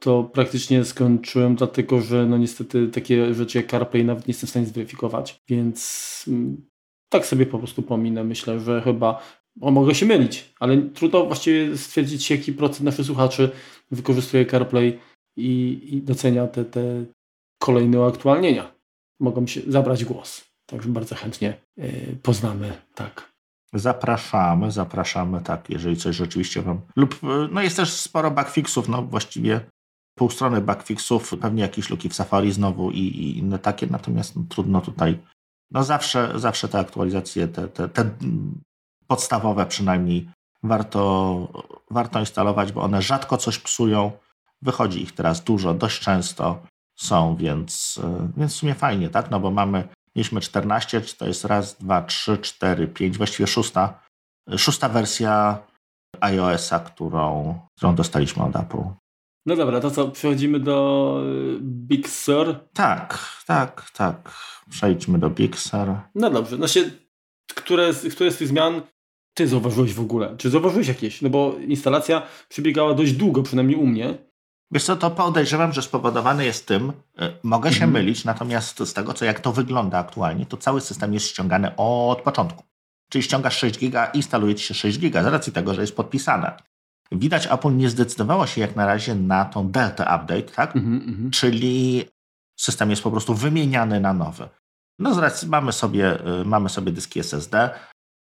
[0.00, 4.50] to praktycznie skończyłem, dlatego że no niestety takie rzeczy jak CarPlay nawet nie jestem w
[4.50, 6.68] stanie zweryfikować, więc mm,
[7.08, 8.24] tak sobie po prostu pominę.
[8.24, 9.22] Myślę, że chyba
[9.60, 13.50] o, mogę się mylić, ale trudno właściwie stwierdzić, jaki procent naszych słuchaczy
[13.90, 14.98] wykorzystuje CarPlay
[15.36, 17.04] i, i docenia te, te
[17.62, 18.72] kolejne uaktualnienia.
[19.20, 20.44] Mogą się zabrać głos.
[20.66, 23.32] Także bardzo chętnie yy, poznamy, tak.
[23.74, 26.80] Zapraszamy, zapraszamy, tak, jeżeli coś rzeczywiście Wam.
[26.96, 29.60] Lub, e, no jest też sporo backfixów, no właściwie
[30.18, 34.42] pół strony bugfixów, pewnie jakieś luki w Safari znowu i, i inne takie, natomiast no,
[34.48, 35.18] trudno tutaj,
[35.70, 38.10] no zawsze, zawsze te aktualizacje, te, te, te
[39.06, 40.28] podstawowe przynajmniej
[40.62, 41.48] warto,
[41.90, 44.12] warto instalować, bo one rzadko coś psują,
[44.62, 46.62] wychodzi ich teraz dużo, dość często
[46.96, 48.00] są, więc,
[48.36, 52.38] więc w sumie fajnie, tak, no bo mamy Mieliśmy 14, to jest raz, dwa, trzy,
[52.38, 54.02] cztery, pięć, właściwie szósta,
[54.56, 55.58] szósta wersja
[56.20, 58.82] iOS-a, którą, którą dostaliśmy od Apple.
[59.46, 61.20] No dobra, to co, przechodzimy do
[61.56, 62.54] y, Big Sur?
[62.72, 64.34] Tak, tak, tak.
[64.70, 65.94] Przejdźmy do Big Sur.
[66.14, 66.90] No dobrze, no się,
[67.54, 68.82] które, które z tych zmian
[69.38, 70.36] ty zauważyłeś w ogóle?
[70.36, 71.22] Czy zauważyłeś jakieś?
[71.22, 74.18] No bo instalacja przebiegała dość długo, przynajmniej u mnie.
[74.70, 76.92] Wiesz co, to podejrzewam, że spowodowane jest tym, y,
[77.42, 77.92] mogę się mhm.
[77.92, 82.22] mylić, natomiast z tego, co jak to wygląda aktualnie, to cały system jest ściągany od
[82.22, 82.64] początku.
[83.10, 86.56] Czyli ściągasz 6 giga, instaluje ci się 6 giga, z racji tego, że jest podpisane.
[87.12, 90.76] Widać, Apple nie zdecydowało się jak na razie na tą Delta Update, tak?
[90.76, 91.30] Mm -hmm.
[91.30, 92.04] Czyli
[92.56, 94.48] system jest po prostu wymieniany na nowy.
[94.98, 97.70] No z racji mamy sobie, y, mamy sobie dyski SSD,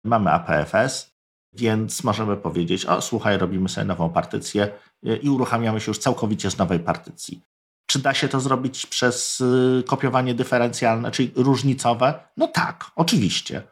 [0.07, 1.11] mamy APFS,
[1.53, 4.69] więc możemy powiedzieć, o słuchaj, robimy sobie nową partycję
[5.07, 7.41] y, i uruchamiamy się już całkowicie z nowej partycji.
[7.89, 12.19] Czy da się to zrobić przez y, kopiowanie dyferencjalne, czyli różnicowe?
[12.37, 13.63] No tak, oczywiście.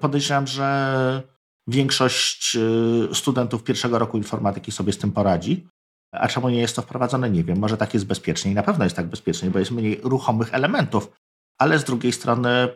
[0.00, 1.22] Podejrzewam, że
[1.66, 5.68] większość y, studentów pierwszego roku informatyki sobie z tym poradzi.
[6.12, 7.30] A czemu nie jest to wprowadzone?
[7.30, 7.58] Nie wiem.
[7.58, 8.54] Może tak jest bezpieczniej.
[8.54, 11.12] Na pewno jest tak bezpieczniej, bo jest mniej ruchomych elementów,
[11.58, 12.68] ale z drugiej strony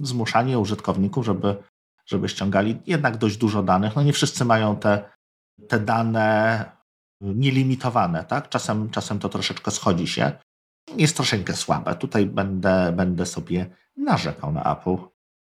[0.00, 1.56] zmuszanie użytkowników, żeby,
[2.06, 3.96] żeby ściągali jednak dość dużo danych.
[3.96, 5.10] No nie wszyscy mają te,
[5.68, 6.64] te dane
[7.20, 8.48] nielimitowane, tak?
[8.48, 10.32] Czasem, czasem to troszeczkę schodzi się.
[10.96, 11.94] Jest troszeczkę słabe.
[11.94, 13.66] Tutaj będę, będę sobie
[13.96, 14.96] narzekał na Apple.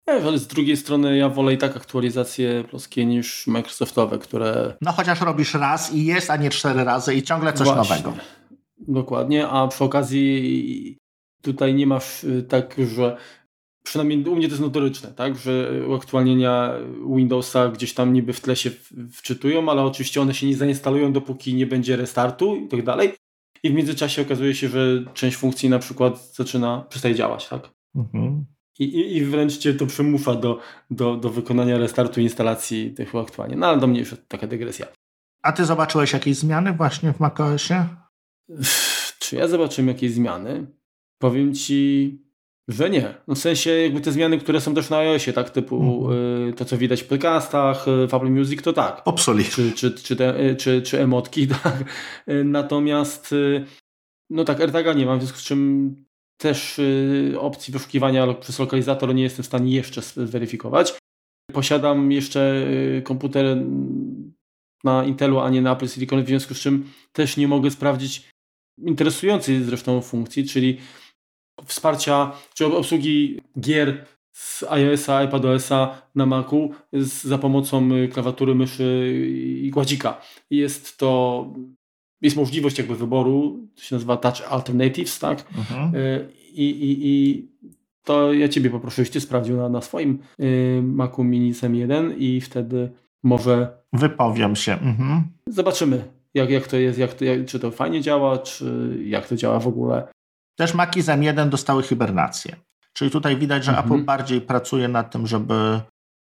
[0.06, 4.78] Ale z drugiej strony ja wolę i tak aktualizacje polskie niż Microsoftowe, które...
[4.82, 7.96] No chociaż robisz raz i jest, a nie cztery razy i ciągle coś Właśnie.
[7.96, 8.14] nowego.
[8.78, 10.98] Dokładnie, a przy okazji
[11.42, 13.18] tutaj nie masz y, tak, że
[13.86, 16.74] przynajmniej u mnie to jest notoryczne, tak, że uaktualnienia
[17.16, 18.72] Windowsa gdzieś tam niby w tle się
[19.12, 23.14] wczytują, ale oczywiście one się nie zainstalują, dopóki nie będzie restartu i tak dalej.
[23.64, 27.70] I w międzyczasie okazuje się, że część funkcji na przykład zaczyna, przestaje działać, tak?
[27.96, 28.46] Mhm.
[28.80, 30.60] I, i, I wręcz cię to przymusza do,
[30.92, 33.60] do, do wykonania restartu instalacji tych uaktualnień.
[33.60, 34.88] No ale do mnie już taka dygresja.
[35.44, 37.86] A ty zobaczyłeś jakieś zmiany właśnie w macOSie?
[39.20, 40.68] Czy ja zobaczyłem jakieś zmiany?
[41.18, 42.25] Powiem ci,
[42.68, 43.14] że nie.
[43.28, 46.50] No w sensie jakby te zmiany, które są też na iOSie, tak, typu mm.
[46.50, 49.02] y, to, co widać w podcastach, y, w Apple Music, to tak.
[49.06, 49.50] Obsolete.
[49.50, 51.84] Czy, czy, czy, te, y, czy, czy emotki, tak.
[52.30, 53.36] Y, natomiast
[54.30, 55.96] no tak, AirTaga nie mam, w związku z czym
[56.38, 60.94] też y, opcji wyszukiwania przez lokalizator nie jestem w stanie jeszcze zweryfikować.
[61.54, 62.66] Posiadam jeszcze
[62.98, 63.58] y, komputer
[64.84, 68.30] na Intelu, a nie na Apple Silicon, w związku z czym też nie mogę sprawdzić
[68.78, 70.78] interesującej zresztą funkcji, czyli
[71.66, 76.70] wsparcia czy obsługi gier z iOS-a, iPadOS-a na Macu
[77.24, 79.22] za pomocą y, klawiatury, myszy
[79.62, 80.22] i gładzika.
[80.50, 81.46] Jest to
[82.22, 85.46] jest możliwość jakby wyboru, to się nazywa Touch Alternatives, tak?
[85.58, 85.96] Mhm.
[85.96, 87.48] Y, I, i, I
[88.04, 92.42] to ja Ciebie poproszę, żebyś Ty sprawdził na, na swoim y, Macu Mini SM1 i
[92.42, 92.92] wtedy
[93.24, 93.78] może...
[93.94, 94.74] Wypowiem się.
[94.74, 95.24] Mhm.
[95.48, 99.36] Zobaczymy, jak, jak to jest, jak to, jak, czy to fajnie działa, czy jak to
[99.36, 100.08] działa w ogóle.
[100.56, 102.56] Też Maci z M1 dostały hibernację.
[102.94, 103.88] Czyli tutaj widać, że mhm.
[103.88, 105.82] Apple bardziej pracuje nad tym, żeby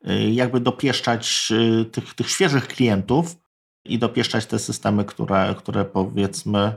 [0.09, 1.53] y, jakby dopieszczać
[1.93, 3.37] tych, tych świeżych klientów,
[3.85, 6.75] i dopieszczać te systemy, które, które powiedzmy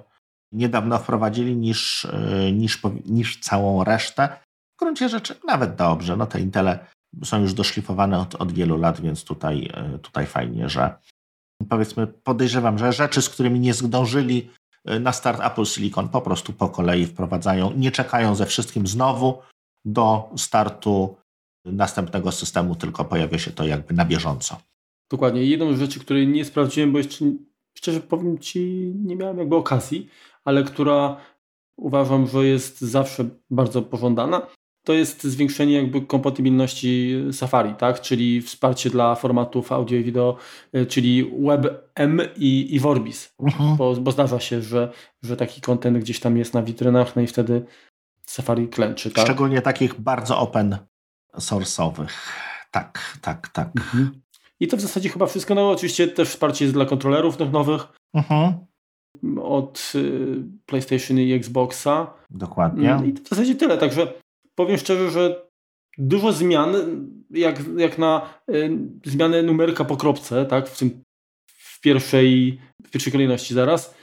[0.51, 4.29] niedawno wprowadzili, niż, e, niż, niż całą resztę.
[4.75, 6.17] W gruncie rzeczy nawet dobrze.
[6.17, 6.79] No te Intele
[7.23, 10.97] są już doszlifowane od, od wielu lat, więc tutaj, tutaj fajnie, że
[11.69, 14.49] powiedzmy podejrzewam, że rzeczy, z którymi nie zdążyli
[14.99, 19.41] na start Apple Silicon po prostu po kolei wprowadzają, nie czekają ze wszystkim znowu
[19.85, 21.15] do startu
[21.65, 24.57] następnego systemu, tylko pojawia się to jakby na bieżąco.
[25.11, 25.45] Dokładnie.
[25.45, 27.25] Jedną z rzeczy, której nie sprawdziłem, bo jeszcze
[27.77, 30.09] szczerze powiem Ci, nie miałem jakby okazji,
[30.43, 31.17] ale która
[31.77, 34.47] uważam, że jest zawsze bardzo pożądana,
[34.85, 38.01] to jest zwiększenie jakby kompatybilności Safari, tak?
[38.01, 40.37] czyli wsparcie dla formatów audio i wideo,
[40.75, 43.77] y, czyli WebM i, i Vorbis, mhm.
[43.77, 44.91] bo, bo zdarza się, że,
[45.23, 47.65] że taki kontent gdzieś tam jest na witrynach, no i wtedy
[48.25, 49.11] Safari klęczy.
[49.11, 49.25] Tak?
[49.25, 50.77] Szczególnie takich bardzo open
[51.37, 52.11] source'owych.
[52.71, 53.67] Tak, tak, tak.
[53.77, 54.21] Mhm.
[54.59, 55.55] I to w zasadzie chyba wszystko.
[55.55, 57.87] No oczywiście też wsparcie jest dla kontrolerów tych nowych.
[58.13, 58.53] Mhm.
[59.41, 62.13] Od y, PlayStation i Xboxa.
[62.29, 62.93] Dokładnie.
[62.93, 63.77] Mm, I w zasadzie tyle.
[63.77, 64.13] Także
[64.55, 65.45] powiem szczerze, że
[65.97, 66.75] dużo zmian,
[67.29, 71.03] jak, jak na y, zmianę numerka po kropce, tak, w, tym,
[71.47, 73.95] w, pierwszej, w pierwszej kolejności zaraz,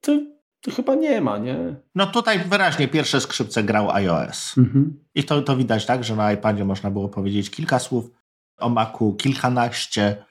[0.00, 0.20] to,
[0.60, 1.76] to chyba nie ma, nie?
[1.94, 4.58] No tutaj wyraźnie pierwsze skrzypce grał iOS.
[4.58, 5.04] Mhm.
[5.14, 8.10] I to, to widać tak, że na iPadzie można było powiedzieć kilka słów,
[8.58, 10.24] o Macu kilkanaście.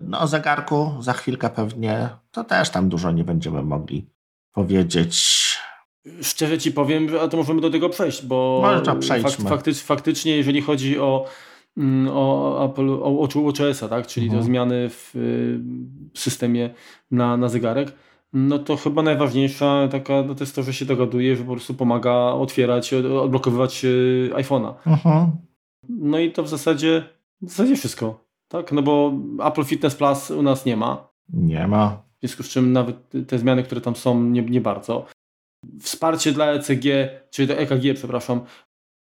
[0.00, 4.10] No o zegarku za chwilkę pewnie to też tam dużo nie będziemy mogli
[4.52, 5.41] powiedzieć.
[6.22, 8.62] Szczerze ci powiem, a to możemy do tego przejść, bo
[9.08, 11.24] fakt, fakty, faktycznie, jeżeli chodzi o,
[11.76, 14.06] mm, o Apple, o WatchOS-a, tak?
[14.06, 14.42] czyli mhm.
[14.42, 15.60] te zmiany w y,
[16.14, 16.70] systemie
[17.10, 17.92] na, na zegarek,
[18.32, 21.74] no to chyba najważniejsza taka no to jest to, że się dogaduje, że po prostu
[21.74, 24.74] pomaga otwierać, odblokowywać y, iPhone'a.
[24.86, 25.30] Mhm.
[25.88, 27.04] No i to w zasadzie,
[27.42, 28.24] w zasadzie wszystko.
[28.48, 28.72] Tak?
[28.72, 29.12] No bo
[29.44, 31.08] Apple Fitness Plus u nas nie ma.
[31.32, 32.02] Nie ma.
[32.16, 32.96] W związku z czym nawet
[33.26, 35.06] te zmiany, które tam są, nie, nie bardzo.
[35.80, 36.84] Wsparcie dla ECG,
[37.30, 38.46] czyli do EKG, przepraszam,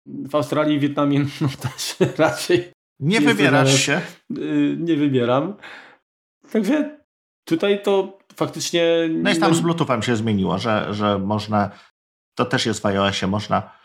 [0.07, 2.73] w Australii i Wietnamie no też raczej.
[3.01, 4.01] Nie wybierasz się.
[4.39, 5.57] Y, nie wybieram.
[6.53, 6.99] Także
[7.45, 9.09] tutaj to faktycznie.
[9.11, 11.71] No i tam z Bluetoothem się zmieniło, że, że można,
[12.35, 13.79] to też jest w iOSie, można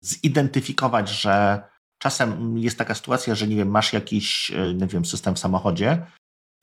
[0.00, 1.62] zidentyfikować, że
[1.98, 6.06] czasem jest taka sytuacja, że nie wiem, masz jakiś, y, nie wiem, system w samochodzie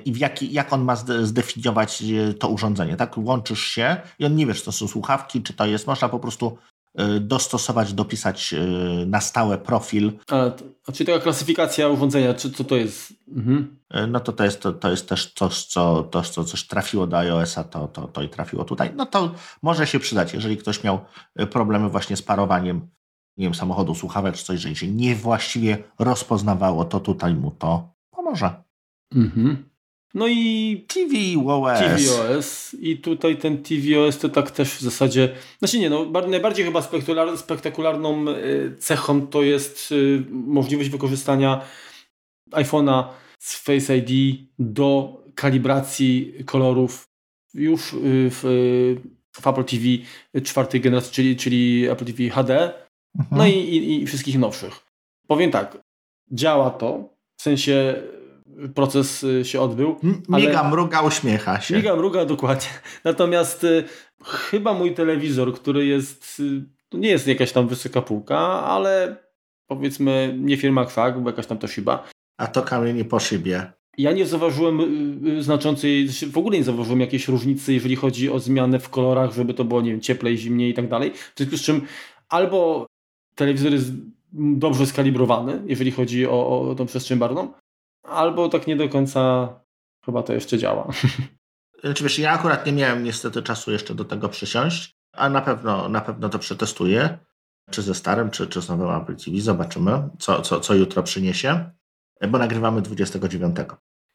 [0.06, 2.96] i w jaki, jak on ma zdefiniować e, to urządzenie.
[2.96, 6.10] Tak, łączysz się i on nie wie, czy to są słuchawki, czy to jest, można
[6.10, 6.58] po prostu
[6.96, 8.66] e, dostosować, dopisać e,
[9.06, 10.12] na stałe profil.
[10.32, 10.36] A,
[10.88, 13.14] a czy taka klasyfikacja urządzenia, czy co to jest?
[13.28, 13.78] Mhm.
[14.08, 17.18] No to to jest, to, to jest też coś, co, to, co coś trafiło do
[17.18, 18.92] iOS-a, to, to, to i trafiło tutaj.
[18.96, 19.32] No to
[19.62, 21.00] może się przydać, jeżeli ktoś miał
[21.52, 22.88] problemy właśnie z parowaniem
[23.38, 28.64] nie wiem, samochodu, słuchawek czy coś, że się niewłaściwie rozpoznawało, to tutaj mu to pomoże.
[29.16, 29.73] Mhm.
[30.14, 31.80] No i tvOS.
[31.80, 32.76] tvOS.
[32.80, 37.38] I tutaj ten tvOS to tak też w zasadzie, znaczy nie, no, najbardziej chyba spektakular,
[37.38, 38.36] spektakularną e,
[38.80, 39.96] cechą to jest e,
[40.32, 41.62] możliwość wykorzystania
[42.52, 43.04] iPhone'a
[43.40, 47.08] z Face ID do kalibracji kolorów
[47.54, 47.98] już e,
[48.30, 48.42] w,
[49.32, 49.86] w Apple TV
[50.44, 52.74] czwartej generacji, czyli, czyli Apple TV HD,
[53.20, 53.38] mhm.
[53.38, 54.80] no i, i, i wszystkich nowszych.
[55.28, 55.78] Powiem tak,
[56.32, 58.04] działa to, w sensie
[58.76, 59.96] proces y, się odbył.
[60.30, 61.76] Miga, mruga, uśmiecha się.
[61.76, 62.70] Miga, mruga, dokładnie.
[63.04, 63.84] Natomiast y,
[64.24, 69.16] chyba mój telewizor, który jest, y, to nie jest jakaś tam wysoka półka, ale
[69.68, 72.08] powiedzmy nie firma Kwak, bo jakaś tam Toshiba.
[72.38, 73.72] A to kamienie po szybie.
[73.98, 74.80] Ja nie zauważyłem
[75.40, 79.64] znaczącej, w ogóle nie zauważyłem jakiejś różnicy, jeżeli chodzi o zmianę w kolorach, żeby to
[79.64, 81.12] było, nie wiem, cieplej, zimniej i tak dalej.
[81.36, 81.82] W związku z czym
[82.30, 82.86] albo
[83.36, 83.92] telewizor jest
[84.34, 87.54] dobrze skalibrowany, jeżeli chodzi o, o tą przestrzeń barwną,
[88.04, 89.50] albo tak nie do końca
[90.06, 90.88] chyba to jeszcze działa.
[91.84, 95.90] Znaczy wiesz, ja akurat nie miałem niestety czasu jeszcze do tego przysiąść, a na pewno,
[95.90, 97.18] na pewno to przetestuję,
[97.72, 99.42] czy ze starym, czy, czy z nowym Apple TV.
[99.42, 101.72] Zobaczymy, co, co, co jutro przyniesie,
[102.30, 103.56] bo nagrywamy 29,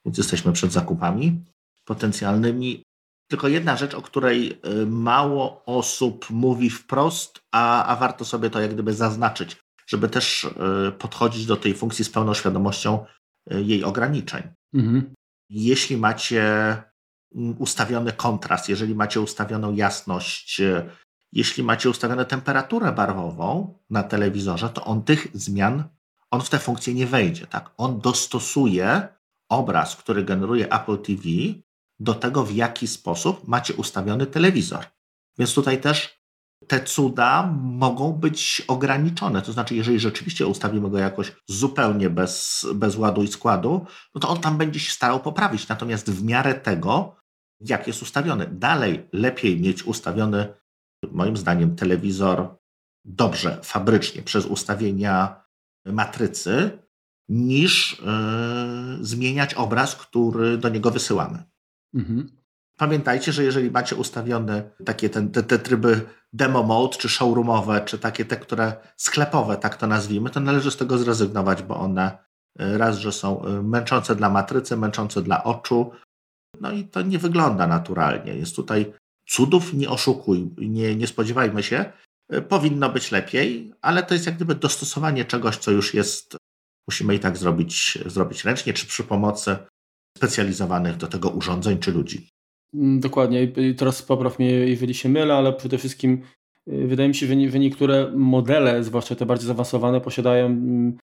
[0.05, 1.45] więc jesteśmy przed zakupami
[1.84, 2.82] potencjalnymi.
[3.30, 8.61] Tylko jedna rzecz, o której y, mało osób mówi wprost, a, a warto sobie to
[8.61, 13.05] jak gdyby zaznaczyć, żeby też y, podchodzić do tej funkcji z pełną świadomością,
[13.51, 14.42] jej ograniczeń.
[14.74, 15.14] Mhm.
[15.51, 16.42] Jeśli macie
[17.34, 20.90] mm, ustawiony kontrast, jeżeli macie ustawioną jasność, e,
[21.32, 25.84] jeśli macie ustawioną temperaturę barwową na telewizorze, to on tych zmian,
[26.30, 27.46] on w tę funkcję nie wejdzie.
[27.46, 27.70] Tak?
[27.76, 29.09] On dostosuje
[29.49, 31.28] obraz, który generuje Apple TV
[32.01, 34.84] do tego, w jaki sposób macie ustawiony telewizor.
[35.38, 36.17] Więc tutaj też
[36.68, 39.42] te cuda mogą być ograniczone.
[39.42, 44.28] To znaczy, jeżeli rzeczywiście ustawimy go jakoś zupełnie bez, bez ładu i składu, no to
[44.28, 45.68] on tam będzie się starał poprawić.
[45.68, 47.16] Natomiast w miarę tego,
[47.60, 48.46] jak jest ustawiony.
[48.46, 50.54] Dalej lepiej mieć ustawiony,
[51.12, 52.58] moim zdaniem, telewizor
[53.04, 55.44] dobrze, fabrycznie, przez ustawienia
[55.86, 56.78] matrycy,
[57.28, 58.02] niż
[58.98, 61.44] yy, zmieniać obraz, który do niego wysyłamy.
[61.94, 62.38] Mhm.
[62.78, 66.00] Pamiętajcie, że jeżeli macie ustawione takie ten, te, te tryby
[66.32, 70.76] demo mode, czy showroomowe, czy takie te, które sklepowe, tak to nazwijmy, to należy z
[70.76, 72.18] tego zrezygnować, bo one
[72.60, 75.90] y, raz, że są y, męczące dla matrycy, męczące dla oczu,
[76.60, 78.34] no i to nie wygląda naturalnie.
[78.34, 78.92] Jest tutaj
[79.28, 81.92] cudów, nie oszukuj, nie, nie spodziewajmy się.
[82.34, 86.36] Y, powinno być lepiej, ale to jest jak gdyby dostosowanie czegoś, co już jest,
[86.88, 89.56] musimy i tak zrobić, zrobić ręcznie, czy przy pomocy
[90.16, 92.28] specjalizowanych do tego urządzeń czy ludzi.
[92.74, 93.42] Mm, dokładnie.
[93.42, 96.22] I teraz popraw mnie, jeżeli się mylę, ale przede wszystkim
[96.68, 100.98] y, wydaje mi się, że, nie, że niektóre modele, zwłaszcza te bardziej zaawansowane, posiadają mm,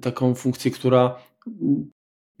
[0.00, 1.90] taką funkcję, która mm,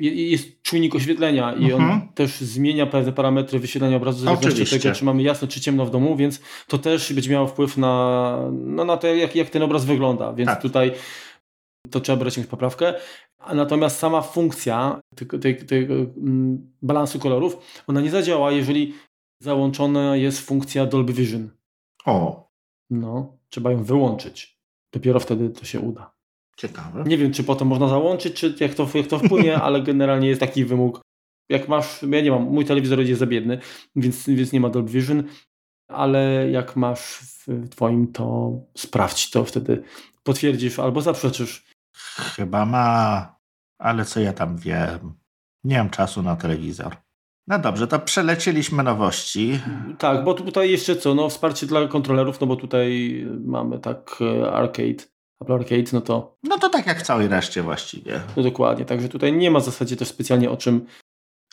[0.00, 2.08] jest czujnik oświetlenia i on mhm.
[2.14, 5.86] też zmienia pewne parametry wyświetlenia obrazu w zależności od tego, czy mamy jasno, czy ciemno
[5.86, 9.62] w domu, więc to też będzie miało wpływ na, no, na to, jak, jak ten
[9.62, 10.32] obraz wygląda.
[10.32, 10.62] Więc tak.
[10.62, 10.92] tutaj
[11.90, 12.94] to trzeba brać w poprawkę.
[13.38, 15.00] A natomiast sama funkcja
[15.68, 17.56] tego mm, balansu kolorów,
[17.86, 18.94] ona nie zadziała, jeżeli
[19.40, 21.50] załączona jest funkcja Dolby Vision.
[22.04, 22.48] O.
[22.90, 24.58] No, trzeba ją wyłączyć.
[24.92, 26.12] Dopiero wtedy to się uda.
[26.56, 27.04] Ciekawe.
[27.06, 30.40] Nie wiem, czy potem można załączyć, czy jak to, jak to wpłynie, ale generalnie jest
[30.40, 31.00] taki wymóg.
[31.48, 33.58] Jak masz, ja nie mam, mój telewizor jest za biedny,
[33.96, 35.22] więc, więc nie ma Dolby Vision,
[35.88, 39.82] ale jak masz w twoim, to sprawdź to, wtedy
[40.22, 41.71] potwierdzisz albo zaprzeczysz.
[41.96, 43.36] Chyba ma,
[43.78, 45.14] ale co ja tam wiem.
[45.64, 46.96] Nie mam czasu na telewizor.
[47.46, 49.60] No dobrze, to przelecieliśmy nowości.
[49.98, 54.52] Tak, bo tutaj jeszcze co, no wsparcie dla kontrolerów, no bo tutaj mamy tak e,
[54.52, 55.04] arcade,
[55.42, 56.38] Apple Arcade, no to...
[56.42, 58.20] No to tak jak w całej reszcie właściwie.
[58.36, 60.86] No dokładnie, także tutaj nie ma w zasadzie też specjalnie o czym,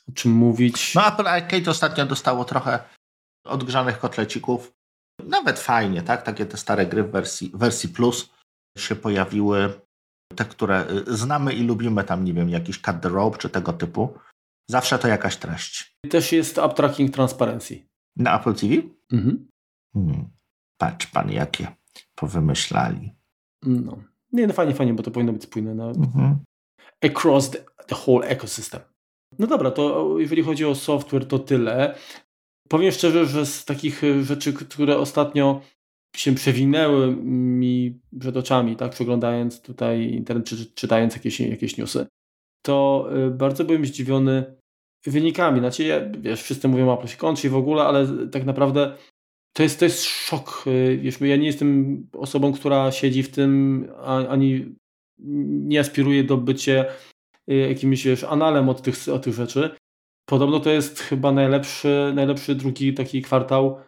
[0.10, 0.96] o czym mówić.
[0.96, 2.80] No Apple Arcade ostatnio dostało trochę
[3.46, 4.74] odgrzanych kotlecików.
[5.24, 6.24] Nawet fajnie, tak?
[6.24, 8.30] Takie te stare gry w wersji, wersji Plus
[8.78, 9.82] się pojawiły.
[10.36, 13.73] Te, które y, znamy i lubimy, tam nie wiem, jakiś Cut the Rope czy tego
[13.73, 14.13] typu.
[14.69, 15.95] Zawsze to jakaś treść.
[16.09, 17.86] Też jest App Tracking Transparency.
[18.17, 18.73] Na Apple TV?
[19.11, 19.47] Mhm.
[19.93, 20.30] Hmm.
[20.77, 21.67] Patrz pan, jakie
[22.15, 23.11] powymyślali.
[23.63, 23.97] No.
[24.32, 26.39] Nie, no fajnie, fajnie, bo to powinno być spójne na mhm.
[27.05, 28.82] across the, the whole ecosystem.
[29.39, 31.95] No dobra, to jeżeli chodzi o software, to tyle.
[32.69, 35.61] Powiem szczerze, że z takich rzeczy, które ostatnio
[36.16, 42.07] się przewinęły mi przed oczami, tak, przeglądając tutaj internet, czy czytając jakieś, jakieś newsy,
[42.66, 44.55] to y, bardzo byłem zdziwiony
[45.05, 45.60] wynikami.
[45.60, 48.95] Znaczy, ja, wiesz, wszyscy mówią o Apple się kończy w ogóle, ale tak naprawdę
[49.53, 50.64] to jest, to jest szok.
[50.68, 54.76] Y, wiesz, ja nie jestem osobą, która siedzi w tym, ani
[55.70, 56.86] nie aspiruje do bycie
[57.51, 59.70] y, jakimś wiesz, analem od tych, od tych rzeczy.
[60.30, 63.80] Podobno to jest chyba najlepszy, najlepszy drugi taki kwartał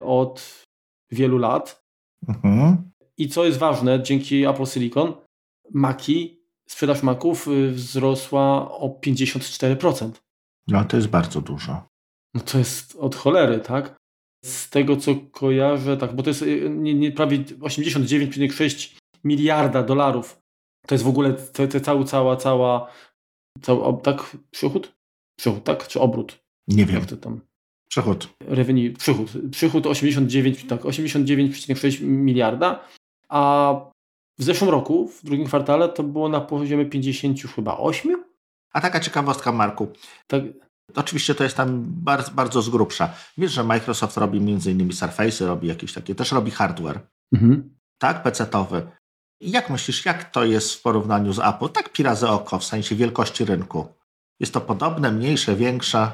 [0.00, 0.65] od
[1.10, 1.84] wielu lat.
[2.28, 2.90] Mhm.
[3.18, 5.14] I co jest ważne, dzięki Apple Silicon,
[5.74, 10.10] Maki, sprzedaż Maków y, wzrosła o 54%.
[10.68, 11.88] No to jest bardzo dużo.
[12.34, 13.96] No to jest od cholery, tak?
[14.44, 20.40] Z tego co kojarzę, tak, bo to jest y, nie, nie, prawie 89,6 miliarda dolarów.
[20.86, 22.90] To jest w ogóle to, to cała, cała, cała,
[23.62, 24.96] cały, tak, przychód?
[25.38, 25.88] Przychód, tak?
[25.88, 26.44] Czy obrót?
[26.68, 26.96] Nie wiem.
[26.96, 27.40] Jak to tam?
[27.88, 28.28] Przychód.
[28.40, 29.30] Revenue, przychód.
[29.50, 32.80] Przychód 89, tak, 89,6 miliarda,
[33.28, 33.74] a
[34.38, 38.24] w zeszłym roku, w drugim kwartale, to było na poziomie 50 chyba 8.
[38.72, 39.88] A taka ciekawostka, Marku.
[40.26, 40.42] Tak.
[40.94, 43.14] Oczywiście to jest tam bardzo, bardzo z grubsza.
[43.38, 44.92] Wiesz, że Microsoft robi m.in.
[44.92, 47.00] Surface, robi jakieś takie, też robi hardware.
[47.32, 47.76] Mhm.
[47.98, 48.82] Tak, PC-towy.
[49.40, 51.68] Jak myślisz, jak to jest w porównaniu z Apple?
[51.68, 53.86] Tak pi razy oko, w sensie wielkości rynku.
[54.40, 56.12] Jest to podobne, mniejsze, większe?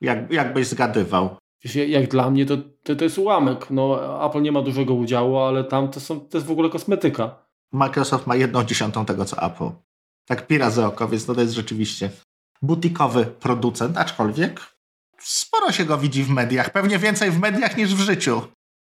[0.00, 1.36] Jak, jak byś zgadywał?
[1.74, 3.70] Jak dla mnie to, to, to jest ułamek.
[3.70, 7.46] No, Apple nie ma dużego udziału, ale tam to, są, to jest w ogóle kosmetyka.
[7.72, 9.70] Microsoft ma jedną dziesiątą tego, co Apple.
[10.26, 12.10] Tak pi razy oko, więc to jest rzeczywiście
[12.62, 14.60] butikowy producent, aczkolwiek
[15.18, 16.70] sporo się go widzi w mediach.
[16.70, 18.42] Pewnie więcej w mediach niż w życiu.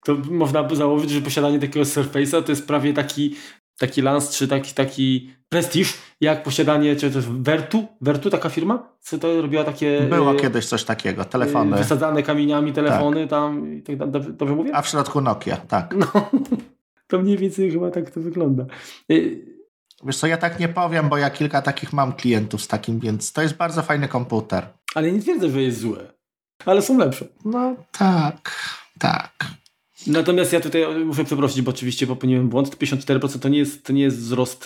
[0.06, 3.36] To można by założyć, że posiadanie takiego Surface'a to jest prawie taki
[3.78, 7.88] taki lans, czy taki, taki prestiż, jak posiadanie, czy jest Vertu?
[8.02, 8.90] Vertu, taka firma?
[9.00, 10.02] Co to robiła takie...
[10.02, 11.78] Było e, kiedyś coś takiego, telefony.
[11.78, 13.30] Wysadzane kamieniami telefony tak.
[13.30, 14.76] tam i tak dobrze, dobrze mówię?
[14.76, 15.96] A w środku Nokia, tak.
[15.98, 16.30] No,
[17.08, 18.66] to mniej więcej chyba tak to wygląda.
[19.12, 19.16] E,
[20.04, 23.34] Wiesz co, ja tak nie powiem, bo ja kilka takich mam klientów z takim, więc
[23.34, 24.68] to jest bardzo fajny komputer.
[24.96, 26.08] Ale nie twierdzę, że jest zły.
[26.66, 27.26] Ale są lepsze.
[27.46, 28.56] No tak,
[29.00, 29.32] tak.
[30.08, 32.78] Natomiast ja tutaj muszę przeprosić, bo oczywiście popełniłem błąd.
[32.78, 34.66] 54% to nie jest, to nie jest wzrost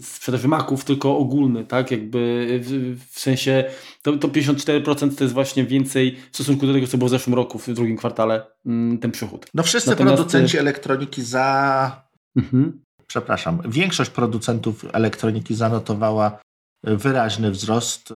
[0.00, 1.90] sprzedaży maków, tylko ogólny, tak?
[1.90, 3.64] Jakby w, w sensie
[4.02, 7.34] to, to 54% to jest właśnie więcej w stosunku do tego, co było w zeszłym
[7.34, 9.46] roku, w drugim kwartale, mm, ten przychód.
[9.54, 10.16] No wszyscy Natomiast...
[10.16, 12.08] producenci elektroniki za.
[12.36, 12.80] Mhm.
[13.06, 16.40] Przepraszam, większość producentów elektroniki zanotowała
[16.84, 18.12] wyraźny wzrost.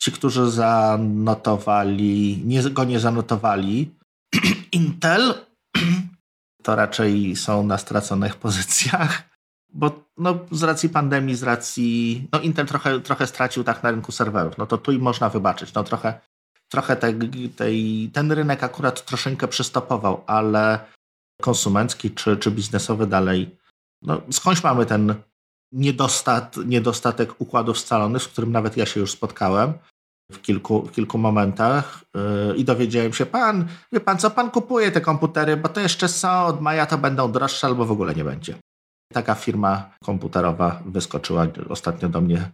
[0.00, 3.90] Ci, którzy zanotowali, nie, go nie zanotowali,
[4.72, 5.34] Intel
[6.62, 9.22] to raczej są na straconych pozycjach,
[9.74, 12.28] bo no, z racji pandemii, z racji.
[12.32, 14.58] No, Intel trochę, trochę stracił tak na rynku serwerów.
[14.58, 15.74] No to tu i można wybaczyć.
[15.74, 16.20] No, trochę
[16.72, 17.14] trochę tej,
[17.56, 20.78] tej, ten rynek akurat troszeczkę przystopował, ale
[21.42, 23.56] konsumencki czy, czy biznesowy dalej.
[24.02, 25.14] No, skądś mamy ten
[25.72, 29.72] niedostat, niedostatek układów scalonych, z którym nawet ja się już spotkałem
[30.32, 34.90] w kilku, w kilku momentach yy, i dowiedziałem się, pan, wie pan co, pan kupuje
[34.90, 38.24] te komputery, bo to jeszcze są, od maja to będą droższe albo w ogóle nie
[38.24, 38.54] będzie.
[39.12, 42.50] Taka firma komputerowa wyskoczyła ostatnio do mnie,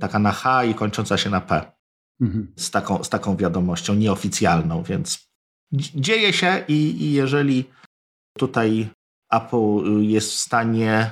[0.00, 1.72] taka na H i kończąca się na P.
[2.20, 2.52] Mhm.
[2.56, 5.28] Z, taką, z taką wiadomością nieoficjalną, więc
[5.72, 7.64] dzieje się i, i jeżeli
[8.38, 8.88] tutaj
[9.32, 11.10] Apple jest w stanie,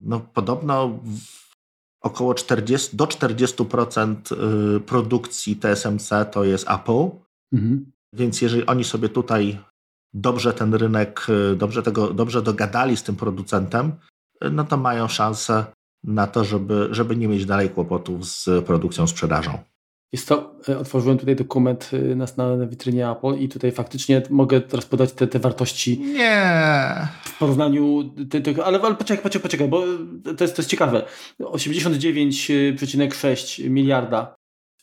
[0.00, 1.43] no podobno w,
[2.04, 4.16] około 40, do 40%
[4.76, 7.10] y, produkcji TSMC to jest Apple.
[7.52, 7.92] Mhm.
[8.12, 9.58] Więc jeżeli oni sobie tutaj
[10.14, 13.92] dobrze ten rynek, y, dobrze, tego, dobrze dogadali z tym producentem,
[14.44, 15.64] y, no to mają szansę
[16.04, 19.58] na to, żeby, żeby nie mieć dalej kłopotów z produkcją, sprzedażą.
[20.14, 24.60] Jest to, e, otworzyłem tutaj dokument e, na, na witrynie Apple i tutaj faktycznie mogę
[24.60, 26.00] teraz podać te, te wartości.
[26.00, 27.08] Nie.
[27.24, 29.82] W porównaniu, te, te, ale, ale poczekaj, poczekaj, poczekaj, bo
[30.36, 31.02] to jest, to jest ciekawe.
[31.40, 34.34] 89,6 miliarda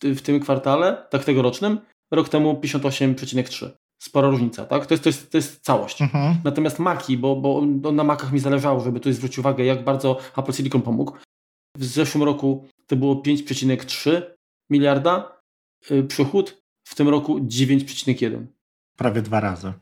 [0.04, 1.80] w tym kwartale, tak tegorocznym,
[2.12, 3.70] rok temu 58,3.
[4.04, 4.86] Spora różnica, tak?
[4.86, 6.02] To jest, to jest, to jest całość.
[6.02, 6.36] Mhm.
[6.44, 7.62] Natomiast Maki, bo, bo
[7.92, 11.14] na Makach mi zależało, żeby tu zwrócić uwagę, jak bardzo Apple Silicon pomógł.
[11.78, 14.22] W zeszłym roku to było 5,3
[14.72, 15.42] miliarda
[15.92, 18.46] y, przychód, w tym roku 9,1.
[18.98, 19.74] Prawie dwa razy.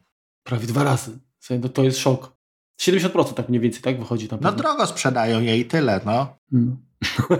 [0.44, 1.20] Prawie dwa razy.
[1.62, 2.38] No to jest szok.
[2.82, 4.40] 70% tak mniej więcej, tak wychodzi tam.
[4.42, 6.38] No drogo sprzedają je i tyle, no.
[6.52, 6.78] no.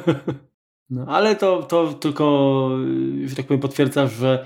[0.89, 2.70] no ale to, to tylko,
[3.26, 4.45] że tak powiem, potwierdza, że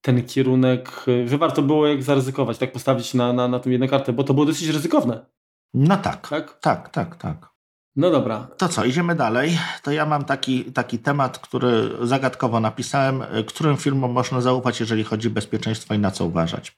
[0.00, 4.12] ten kierunek, że warto było jak zaryzykować, tak postawić na, na, na tą jedną kartę,
[4.12, 5.26] bo to było dosyć ryzykowne.
[5.74, 7.16] No tak, tak, tak, tak.
[7.16, 7.53] tak.
[7.96, 8.48] No dobra.
[8.58, 9.58] To co, idziemy dalej.
[9.82, 15.28] To ja mam taki, taki temat, który zagadkowo napisałem, którym firmom można zaufać, jeżeli chodzi
[15.28, 16.72] o bezpieczeństwo i na co uważać.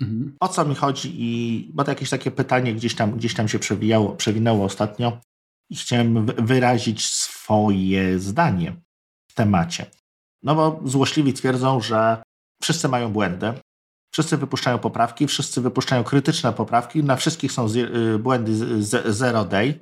[0.00, 0.36] Mhm.
[0.40, 3.58] O co mi chodzi i bo to jakieś takie pytanie gdzieś tam, gdzieś tam się
[3.58, 5.20] przewijało, przewinęło ostatnio
[5.70, 8.76] i chciałem wyrazić swoje zdanie
[9.30, 9.86] w temacie.
[10.42, 12.22] No bo złośliwi twierdzą, że
[12.62, 13.52] wszyscy mają błędy,
[14.12, 19.74] wszyscy wypuszczają poprawki, wszyscy wypuszczają krytyczne poprawki, na wszystkich są y, błędy zero day,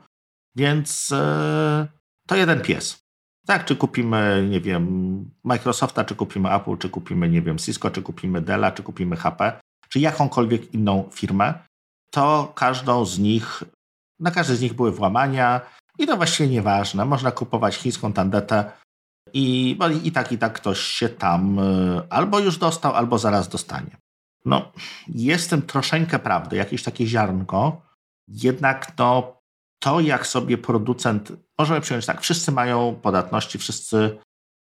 [0.58, 1.88] więc e,
[2.26, 2.98] to jeden pies.
[3.46, 4.84] Tak, czy kupimy, nie wiem,
[5.44, 9.60] Microsofta, czy kupimy Apple, czy kupimy, nie wiem, Cisco, czy kupimy Della, czy kupimy HP,
[9.88, 11.54] czy jakąkolwiek inną firmę,
[12.10, 13.64] to każdą z nich,
[14.20, 15.60] na każdej z nich były włamania
[15.98, 17.04] i to właściwie nieważne.
[17.04, 18.72] Można kupować chińską tandetę
[19.32, 23.96] i, i tak, i tak ktoś się tam e, albo już dostał, albo zaraz dostanie.
[24.44, 24.72] No,
[25.08, 27.82] jest tym troszeczkę prawdy, jakieś takie ziarnko,
[28.28, 29.37] jednak no,
[29.78, 34.18] to, jak sobie producent, możemy przyjąć tak, wszyscy mają podatności, wszyscy,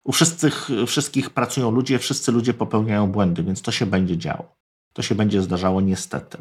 [0.03, 4.55] u wszystkich, wszystkich pracują ludzie, wszyscy ludzie popełniają błędy, więc to się będzie działo.
[4.93, 6.37] To się będzie zdarzało niestety.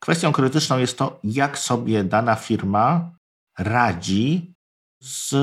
[0.00, 3.10] Kwestią krytyczną jest to, jak sobie dana firma
[3.58, 4.54] radzi
[5.00, 5.34] z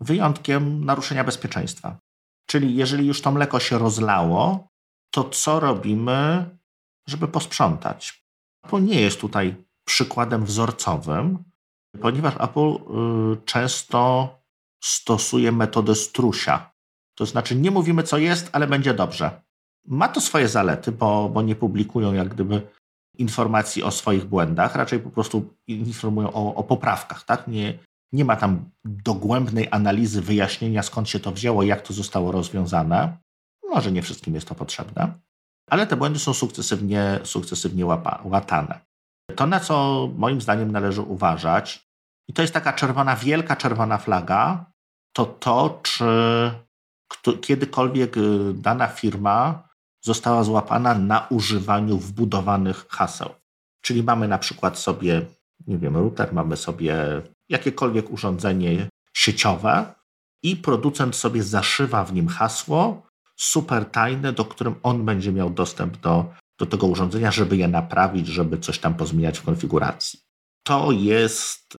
[0.00, 1.98] wyjątkiem naruszenia bezpieczeństwa.
[2.46, 4.68] Czyli jeżeli już to mleko się rozlało,
[5.10, 6.50] to co robimy,
[7.08, 8.26] żeby posprzątać?
[8.64, 11.44] Apple nie jest tutaj przykładem wzorcowym,
[11.96, 12.76] ponieważ Apple y,
[13.44, 14.28] często
[14.84, 16.70] stosuje metodę strusia.
[17.14, 19.42] To znaczy nie mówimy co jest, ale będzie dobrze.
[19.86, 22.62] Ma to swoje zalety, bo, bo nie publikują jak gdyby
[23.18, 27.24] informacji o swoich błędach, raczej po prostu informują o, o poprawkach.
[27.24, 27.48] Tak?
[27.48, 27.78] Nie,
[28.12, 33.18] nie ma tam dogłębnej analizy, wyjaśnienia skąd się to wzięło, jak to zostało rozwiązane.
[33.68, 35.12] Może nie wszystkim jest to potrzebne,
[35.70, 38.80] ale te błędy są sukcesywnie, sukcesywnie łapa, łatane.
[39.36, 41.85] To, na co moim zdaniem należy uważać,
[42.28, 44.66] i to jest taka czerwona, wielka czerwona flaga,
[45.12, 46.04] to to, czy
[47.40, 49.68] kiedykolwiek y, dana firma
[50.04, 53.30] została złapana na używaniu wbudowanych haseł.
[53.80, 55.26] Czyli mamy na przykład sobie,
[55.66, 56.96] nie wiem, router, mamy sobie
[57.48, 59.94] jakiekolwiek urządzenie sieciowe
[60.42, 63.06] i producent sobie zaszywa w nim hasło
[63.36, 68.26] super tajne, do którym on będzie miał dostęp do, do tego urządzenia, żeby je naprawić,
[68.26, 70.20] żeby coś tam pozmieniać w konfiguracji.
[70.62, 71.76] To jest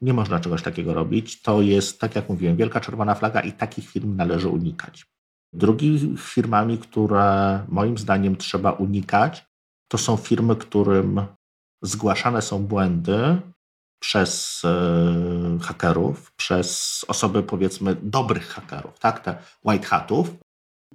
[0.00, 1.42] nie można czegoś takiego robić.
[1.42, 5.06] To jest, tak jak mówiłem, wielka czerwona flaga i takich firm należy unikać.
[5.52, 9.46] Drugimi firmami, które moim zdaniem trzeba unikać,
[9.88, 11.20] to są firmy, którym
[11.82, 13.40] zgłaszane są błędy
[14.02, 20.30] przez e, hakerów, przez osoby powiedzmy dobrych hakerów, tak, te white hatów.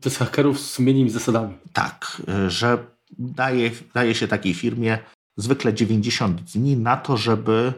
[0.02, 1.58] To jest hakerów z sumiennymi zasadami.
[1.74, 2.78] Tak, e, że
[3.18, 5.00] daje, daje się takiej firmie
[5.38, 7.74] zwykle 90 dni na to, żeby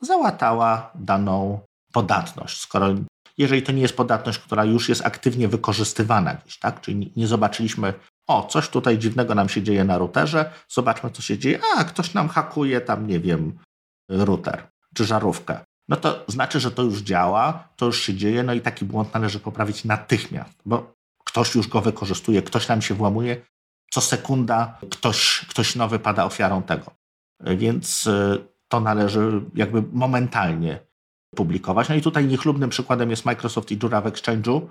[0.00, 1.60] załatała daną
[1.92, 2.60] podatność.
[2.60, 2.94] Skoro
[3.38, 6.80] jeżeli to nie jest podatność, która już jest aktywnie wykorzystywana gdzieś, tak?
[6.80, 7.94] Czyli nie zobaczyliśmy,
[8.26, 11.60] o, coś tutaj dziwnego nam się dzieje na routerze, zobaczmy, co się dzieje.
[11.76, 13.58] A, ktoś nam hakuje tam, nie wiem,
[14.08, 15.60] router czy żarówkę.
[15.88, 19.14] No to znaczy, że to już działa, to już się dzieje, no i taki błąd
[19.14, 20.94] należy poprawić natychmiast, bo
[21.24, 23.42] ktoś już go wykorzystuje, ktoś nam się włamuje,
[23.90, 26.90] co sekunda ktoś, ktoś nowy pada ofiarą tego.
[27.40, 30.78] Więc y, to należy jakby momentalnie
[31.36, 31.88] publikować.
[31.88, 34.66] No i tutaj niechlubnym przykładem jest Microsoft i Jura w Exchange'u,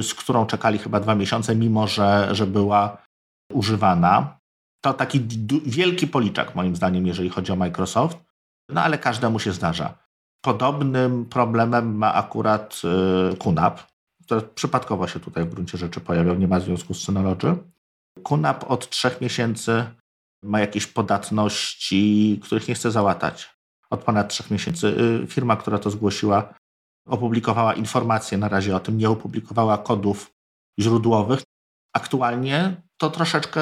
[0.00, 3.02] z którą czekali chyba dwa miesiące, mimo że, że była
[3.52, 4.38] używana.
[4.84, 5.20] To taki
[5.66, 8.18] wielki policzek moim zdaniem, jeżeli chodzi o Microsoft,
[8.68, 9.94] no ale każdemu się zdarza.
[10.44, 12.82] Podobnym problemem ma akurat
[13.32, 13.82] y, QNAP,
[14.24, 17.56] który przypadkowo się tutaj w gruncie rzeczy pojawiał, nie ma związku z Synology.
[18.22, 19.84] QNAP od trzech miesięcy
[20.42, 23.50] ma jakieś podatności, których nie chce załatać
[23.90, 24.86] od ponad trzech miesięcy.
[25.22, 26.54] Y, firma, która to zgłosiła,
[27.06, 30.32] opublikowała informacje na razie o tym, nie opublikowała kodów,
[30.80, 31.42] źródłowych.
[31.94, 33.60] Aktualnie to troszeczkę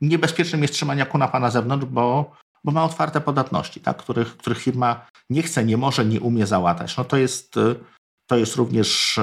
[0.00, 2.32] niebezpiecznym jest trzymanie kunapa na zewnątrz, bo,
[2.64, 3.96] bo ma otwarte podatności, tak?
[3.96, 6.96] których, których firma nie chce, nie może, nie umie załatać.
[6.96, 7.54] No to jest,
[8.26, 9.20] to jest również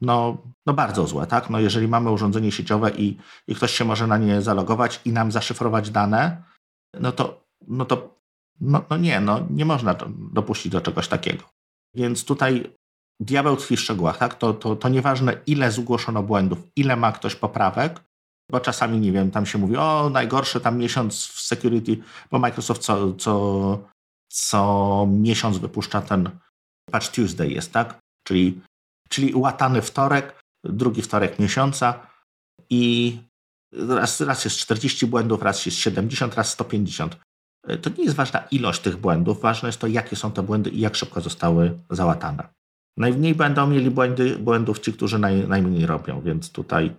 [0.00, 0.36] no,
[0.66, 1.26] no bardzo złe.
[1.26, 1.50] Tak?
[1.50, 3.18] No jeżeli mamy urządzenie sieciowe i,
[3.48, 6.42] i ktoś się może na nie zalogować i nam zaszyfrować dane,
[7.00, 8.18] no to, no to
[8.60, 9.94] no, no nie, no nie można
[10.32, 11.44] dopuścić do czegoś takiego.
[11.94, 12.72] Więc tutaj
[13.20, 14.34] diabeł tkwi w szczegółach, tak?
[14.34, 18.00] To, to, to nieważne, ile zgłoszono błędów, ile ma ktoś poprawek,
[18.50, 21.96] bo czasami, nie wiem, tam się mówi, o, najgorszy tam miesiąc w security,
[22.30, 23.78] bo Microsoft co, co,
[24.28, 26.30] co miesiąc wypuszcza ten
[26.90, 27.98] Patch Tuesday jest, tak?
[28.26, 28.60] Czyli,
[29.08, 32.06] czyli łatany wtorek, drugi wtorek miesiąca
[32.70, 33.16] i
[33.72, 37.16] raz, raz jest 40 błędów, raz jest 70, raz 150.
[37.82, 40.80] To nie jest ważna ilość tych błędów, ważne jest to, jakie są te błędy i
[40.80, 42.48] jak szybko zostały załatane.
[42.96, 46.94] Najmniej będą mieli błędy, błędów ci, którzy naj, najmniej robią, więc tutaj,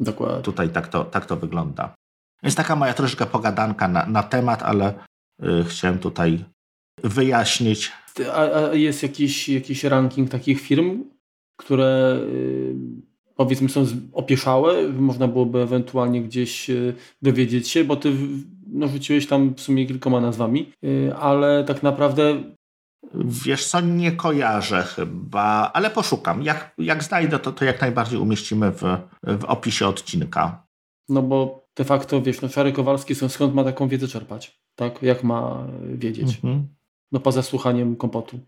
[0.00, 0.42] Dokładnie.
[0.42, 1.94] tutaj tak, to, tak to wygląda.
[2.42, 4.94] Jest taka moja troszeczkę pogadanka na, na temat, ale
[5.42, 6.44] y, chciałem tutaj
[7.04, 7.92] wyjaśnić.
[8.32, 11.04] A, a, jest jakiś, jakiś ranking takich firm,
[11.58, 12.74] które y,
[13.36, 18.12] powiedzmy są opieszałe, można byłoby ewentualnie gdzieś y, dowiedzieć się, bo ty
[18.66, 22.42] no, rzuciłeś tam w sumie kilkoma nazwami, y, ale tak naprawdę
[23.14, 26.42] Wiesz co, nie kojarzę chyba, ale poszukam.
[26.42, 28.82] Jak, jak znajdę, to, to jak najbardziej umieścimy w,
[29.22, 30.66] w opisie odcinka.
[31.08, 34.60] No bo de facto, wiesz, no Czary Kowalski są, skąd ma taką wiedzę czerpać?
[34.74, 35.02] Tak?
[35.02, 36.34] Jak ma wiedzieć?
[36.34, 36.68] Mhm.
[37.12, 38.40] No poza słuchaniem kompotu.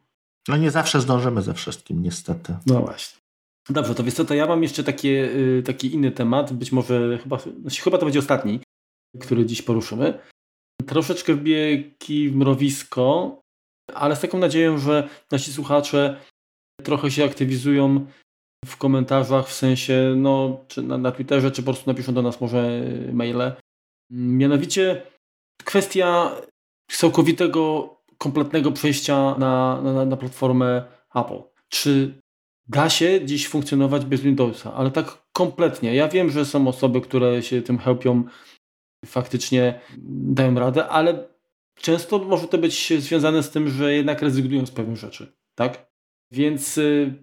[0.49, 2.57] No nie zawsze zdążymy ze wszystkim, niestety.
[2.67, 3.21] No właśnie.
[3.69, 7.19] Dobrze, to wiesz co, to ja mam jeszcze takie, y, taki inny temat, być może
[7.23, 8.61] chyba, znaczy chyba to będzie ostatni,
[9.21, 10.19] który dziś poruszymy.
[10.87, 13.41] Troszeczkę wbiegi w mrowisko,
[13.95, 16.21] ale z taką nadzieją, że nasi słuchacze
[16.83, 18.07] trochę się aktywizują
[18.65, 22.41] w komentarzach, w sensie no, czy na, na Twitterze, czy po prostu napiszą do nas
[22.41, 22.83] może
[23.13, 23.53] maile.
[24.13, 25.03] Mianowicie
[25.65, 26.37] kwestia
[26.91, 31.43] całkowitego, kompletnego przejścia na, na, na platformę Apple.
[31.69, 32.21] Czy
[32.69, 35.95] da się dziś funkcjonować bez Windowsa, ale tak kompletnie.
[35.95, 38.25] Ja wiem, że są osoby, które się tym helpią,
[39.07, 39.81] faktycznie
[40.39, 41.29] dają radę, ale
[41.75, 45.91] często może to być związane z tym, że jednak rezygnują z pewnych rzeczy, tak?
[46.33, 47.15] Więc y,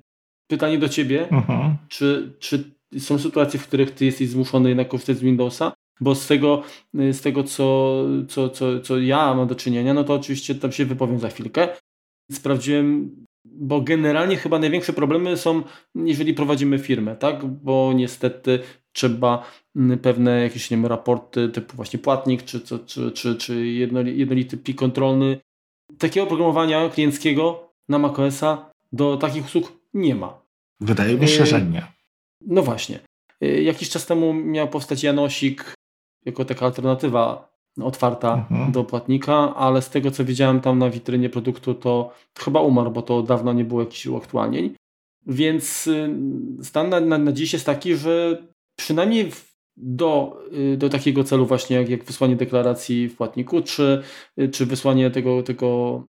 [0.47, 1.77] pytanie do Ciebie, mhm.
[1.87, 5.73] czy, czy są sytuacje, w których Ty jesteś zmuszony jednak korzystać z Windowsa?
[6.01, 6.63] Bo z tego,
[6.99, 10.71] y, z tego co, co, co, co ja mam do czynienia, no to oczywiście tam
[10.71, 11.67] się wypowiem za chwilkę.
[12.31, 15.63] Sprawdziłem, bo generalnie chyba największe problemy są,
[15.95, 17.45] jeżeli prowadzimy firmę, tak?
[17.45, 18.59] Bo niestety
[18.91, 23.67] trzeba mm, pewne jakieś nie wiem, raporty typu właśnie płatnik, czy, czy, czy, czy, czy
[23.67, 25.39] jednolity plik kontrolny.
[25.97, 30.41] Takiego oprogramowania klienckiego na macOSa do takich usług nie ma.
[30.79, 31.83] Wydaje mi się, że nie.
[32.41, 32.99] No właśnie.
[33.43, 35.73] Y, jakiś czas temu miał powstać Janosik
[36.27, 37.49] jako taka alternatywa
[37.81, 38.71] otwarta mhm.
[38.71, 43.01] do płatnika, ale z tego co widziałem tam na witrynie produktu, to chyba umarł, bo
[43.01, 44.75] to dawno nie było jakichś uaktualnień.
[45.25, 46.15] Więc y,
[46.63, 48.43] stan na, na, na dziś jest taki, że
[48.79, 49.31] przynajmniej
[49.77, 50.39] do,
[50.73, 54.03] y, do takiego celu właśnie jak, jak wysłanie deklaracji w płatniku, czy,
[54.39, 56.03] y, czy wysłanie tego, tego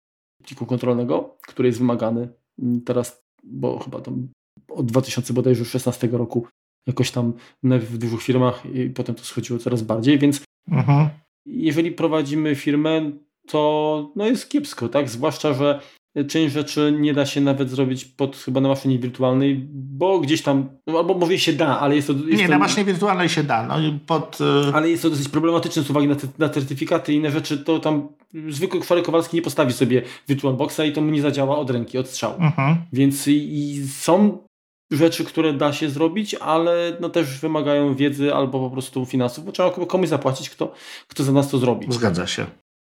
[0.43, 2.29] pliku kontrolnego, który jest wymagany
[2.85, 4.27] teraz, bo chyba tam
[4.69, 6.47] od 2016 roku
[6.87, 7.33] jakoś tam
[7.63, 11.09] w dużych firmach i potem to schodziło coraz bardziej, więc mhm.
[11.45, 13.11] jeżeli prowadzimy firmę,
[13.47, 15.09] to no jest kiepsko, tak?
[15.09, 15.79] Zwłaszcza, że
[16.23, 20.69] część rzeczy nie da się nawet zrobić pod chyba na maszynie wirtualnej, bo gdzieś tam,
[20.87, 22.13] albo może się da, ale jest to...
[22.13, 23.67] Jest nie, to, na maszynie wirtualnej się da.
[23.67, 23.75] No,
[24.05, 27.31] pod, y, Ale jest to dosyć problematyczne z uwagi na, te, na certyfikaty i inne
[27.31, 28.07] rzeczy, to tam
[28.49, 32.07] zwykły Kwary Kowalski nie postawi sobie VirtualBoxa i to mu nie zadziała od ręki, od
[32.07, 32.35] strzału.
[32.39, 32.75] Mhm.
[32.93, 34.37] Więc i, i są
[34.95, 39.51] rzeczy, które da się zrobić, ale no też wymagają wiedzy albo po prostu finansów, bo
[39.51, 40.73] trzeba komuś zapłacić, kto,
[41.07, 41.87] kto za nas to zrobi.
[41.89, 42.45] Zgadza się.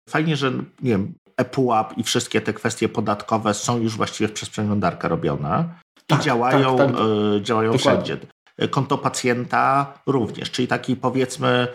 [0.08, 0.50] Fajnie, że
[0.82, 6.06] nie wiem, ePUAP i wszystkie te kwestie podatkowe są już właściwie przez przeglądarkę robione i
[6.06, 7.00] tak, działają, tak, tak.
[7.36, 8.18] Y, działają wszędzie.
[8.70, 11.68] Konto pacjenta również, czyli taki powiedzmy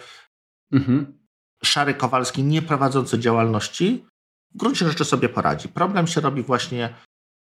[0.73, 1.19] mhm.
[1.63, 4.05] szary Kowalski nie prowadzący działalności
[4.53, 5.69] w gruncie rzeczy sobie poradzi.
[5.69, 6.93] Problem się robi właśnie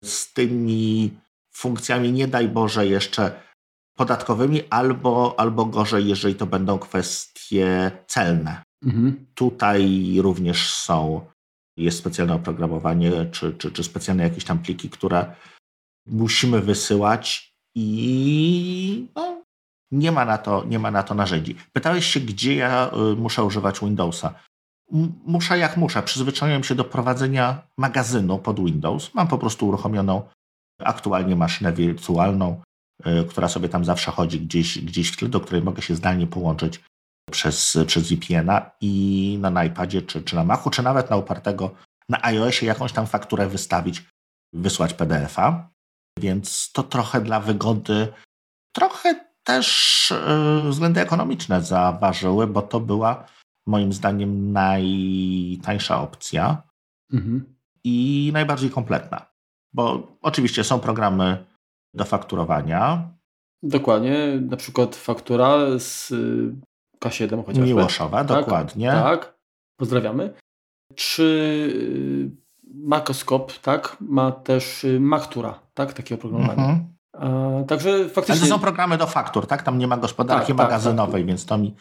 [0.05, 1.11] z tymi
[1.57, 3.41] funkcjami, nie daj Boże, jeszcze
[3.97, 8.63] podatkowymi, albo, albo gorzej, jeżeli to będą kwestie celne.
[8.85, 9.27] Mhm.
[9.35, 11.27] Tutaj również są,
[11.77, 15.35] jest specjalne oprogramowanie, czy, czy, czy specjalne jakieś tam pliki, które
[16.07, 19.43] musimy wysyłać i no,
[19.91, 21.57] nie, ma na to, nie ma na to narzędzi.
[21.73, 24.35] Pytałeś się, gdzie ja y, muszę używać Windowsa.
[25.27, 26.03] Muszę jak muszę.
[26.03, 29.15] Przyzwyczaiłem się do prowadzenia magazynu pod Windows.
[29.15, 30.23] Mam po prostu uruchomioną
[30.79, 32.63] aktualnie maszynę wirtualną
[33.29, 36.81] która sobie tam zawsze chodzi gdzieś, gdzieś w tle, do której mogę się zdalnie połączyć
[37.31, 41.71] przez, przez VPN-a i na iPadzie, czy, czy na Macu, czy nawet na upartego
[42.09, 44.05] na iOSie jakąś tam fakturę wystawić,
[44.53, 45.71] wysłać PDF-a.
[46.19, 48.13] Więc to trochę dla wygody,
[48.73, 50.13] trochę też
[50.63, 53.27] yy, względy ekonomiczne zaważyły, bo to była
[53.67, 56.63] moim zdaniem najtańsza opcja
[57.13, 57.57] mhm.
[57.85, 59.34] i najbardziej kompletna.
[59.75, 61.45] Bo oczywiście są programy
[61.95, 63.09] do fakturowania.
[63.63, 66.13] Dokładnie, na przykład faktura z
[67.05, 67.67] K7 chociażby.
[67.67, 68.91] Miłoszowa, tak, dokładnie.
[68.91, 69.39] Tak,
[69.77, 70.35] pozdrawiamy.
[70.95, 72.31] Czy y,
[72.75, 76.63] Macoskop, tak, ma też y, Maktura, tak, takie oprogramowanie.
[76.63, 76.95] Mhm.
[77.13, 78.41] A, także faktycznie...
[78.41, 79.63] Ale to są programy do faktur, tak?
[79.63, 81.75] Tam nie ma gospodarki tak, tak magazynowej, tak, więc to mi,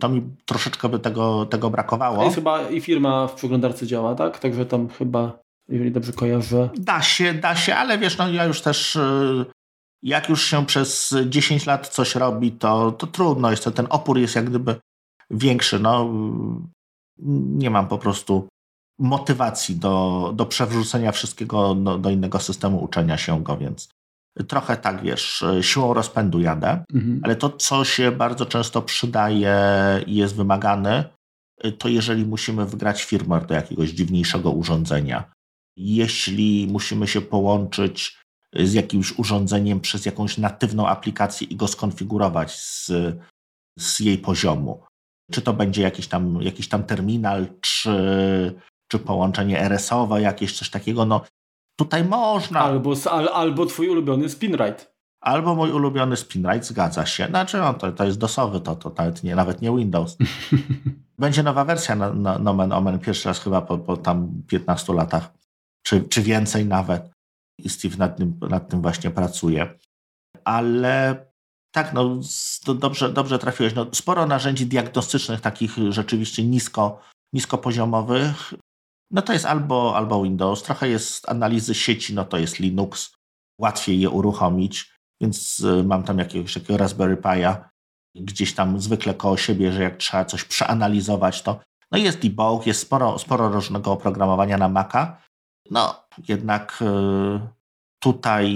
[0.00, 2.24] to mi troszeczkę by tego, tego brakowało.
[2.24, 4.38] Jest chyba i firma w przeglądarce działa, tak?
[4.38, 5.38] Także tam chyba,
[5.68, 6.70] jeżeli dobrze kojarzę...
[6.76, 8.96] Da się, da się, ale wiesz, no ja już też...
[8.96, 9.46] Y,
[10.02, 14.18] jak już się przez 10 lat coś robi, to, to trudno jest, to ten opór
[14.18, 14.76] jest jak gdyby
[15.30, 15.78] większy.
[15.78, 16.10] No,
[17.58, 18.48] nie mam po prostu
[18.98, 23.88] motywacji do, do przewrzucenia wszystkiego do, do innego systemu uczenia się go, więc
[24.48, 27.20] trochę tak, wiesz, siłą rozpędu jadę, mhm.
[27.24, 29.56] ale to, co się bardzo często przydaje
[30.06, 31.04] i jest wymagane,
[31.78, 35.32] to jeżeli musimy wgrać firmware do jakiegoś dziwniejszego urządzenia,
[35.76, 38.18] jeśli musimy się połączyć
[38.54, 42.90] z jakimś urządzeniem przez jakąś natywną aplikację i go skonfigurować z,
[43.78, 44.84] z jej poziomu.
[45.32, 47.90] Czy to będzie jakiś tam, jakiś tam terminal, czy,
[48.88, 51.20] czy połączenie RS-owe, jakieś coś takiego, no
[51.78, 52.60] tutaj można.
[52.60, 54.96] Albo, al, albo twój ulubiony spinrite.
[55.20, 57.26] Albo mój ulubiony spinrite, zgadza się.
[57.26, 60.16] Znaczy, no, to, to jest dosowy, to, to nawet, nie, nawet nie Windows.
[61.18, 65.32] Będzie nowa wersja na, na Nomen Omen, pierwszy raz chyba po, po tam 15 latach,
[65.86, 67.10] czy, czy więcej nawet.
[67.58, 69.78] I Steve nad tym, nad tym właśnie pracuje.
[70.44, 71.26] Ale
[71.74, 72.20] tak, no
[72.74, 73.74] dobrze, dobrze trafiłeś.
[73.74, 77.00] No, sporo narzędzi diagnostycznych, takich rzeczywiście nisko,
[77.34, 78.54] niskopoziomowych.
[79.10, 83.14] No to jest albo, albo Windows, trochę jest analizy sieci, no to jest Linux,
[83.60, 87.68] łatwiej je uruchomić, więc y, mam tam jakiegoś takiego Raspberry Pi'a.
[88.14, 91.60] Gdzieś tam zwykle koło siebie, że jak trzeba coś przeanalizować, to
[91.92, 95.25] no jest debug, jest sporo, sporo różnego oprogramowania na Maca,
[95.70, 97.40] no, jednak y,
[97.98, 98.46] tutaj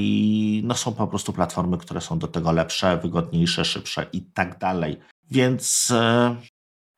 [0.64, 5.00] no, są po prostu platformy, które są do tego lepsze, wygodniejsze, szybsze i tak dalej.
[5.30, 6.36] Więc y,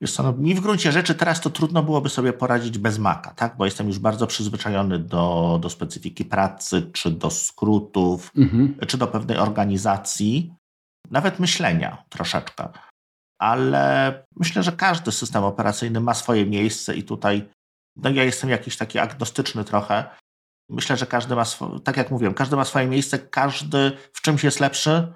[0.01, 3.35] wiesz co, no, mi w gruncie rzeczy teraz to trudno byłoby sobie poradzić bez Maca,
[3.35, 3.57] tak?
[3.57, 8.77] bo jestem już bardzo przyzwyczajony do, do specyfiki pracy, czy do skrótów, mhm.
[8.87, 10.55] czy do pewnej organizacji,
[11.11, 12.69] nawet myślenia troszeczkę.
[13.39, 17.49] Ale myślę, że każdy system operacyjny ma swoje miejsce i tutaj
[17.97, 20.05] no ja jestem jakiś taki agnostyczny trochę.
[20.69, 24.45] Myślę, że każdy ma, swo- tak jak mówiłem, każdy ma swoje miejsce, każdy w czymś
[24.45, 25.13] jest lepszy.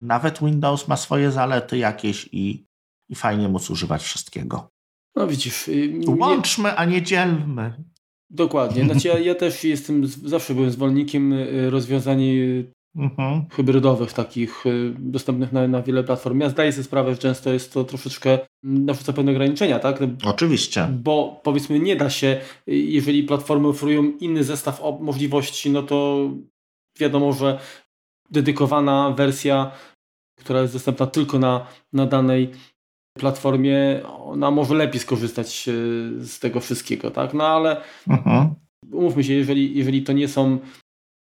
[0.00, 2.66] Nawet Windows ma swoje zalety jakieś i,
[3.08, 4.68] i fajnie móc używać wszystkiego.
[5.16, 5.68] No widzisz.
[5.68, 7.84] Y, Łączmy, a nie dzielmy.
[8.30, 8.84] Dokładnie.
[8.84, 13.44] Znaczy ja, ja też jestem, zawsze byłem zwolennikiem y, rozwiązań y, mhm.
[13.50, 16.40] hybrydowych, takich y, dostępnych na, na wiele platform.
[16.40, 19.98] Ja zdaję sobie sprawę, że często jest to troszeczkę mm, narzuca pewne ograniczenia, tak?
[20.24, 20.88] Oczywiście.
[20.90, 26.28] Bo powiedzmy nie da się, y, jeżeli platformy oferują inny zestaw możliwości, no to
[27.00, 27.58] wiadomo, że
[28.30, 29.70] dedykowana wersja,
[30.40, 32.50] która jest dostępna tylko na, na danej
[33.18, 37.34] platformie, ona może lepiej skorzystać y, z tego wszystkiego, tak?
[37.34, 38.54] No ale mhm.
[38.92, 40.58] umówmy się, jeżeli, jeżeli to nie są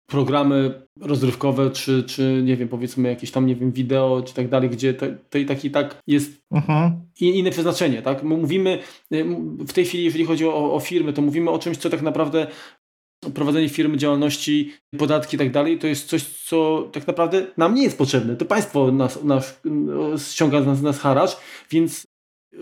[0.08, 4.70] programy rozrywkowe, czy, czy nie wiem, powiedzmy jakieś tam, nie wiem, wideo, czy tak dalej,
[4.70, 7.02] gdzie to, to i tak i tak jest mhm.
[7.20, 8.24] inne przeznaczenie, tak?
[8.24, 8.80] Mówimy
[9.14, 9.26] y,
[9.60, 12.48] w tej chwili, jeżeli chodzi o, o firmy, to mówimy o czymś, co tak naprawdę
[13.34, 17.84] prowadzenie firmy, działalności, podatki i tak dalej, to jest coś, co tak naprawdę nam nie
[17.84, 18.36] jest potrzebne.
[18.36, 19.62] To państwo nas, nas
[20.32, 21.38] ściąga z nas, nas haracz,
[21.72, 22.08] więc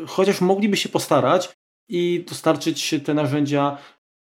[0.08, 1.56] chociaż mogliby się postarać
[1.90, 3.78] i dostarczyć te narzędzia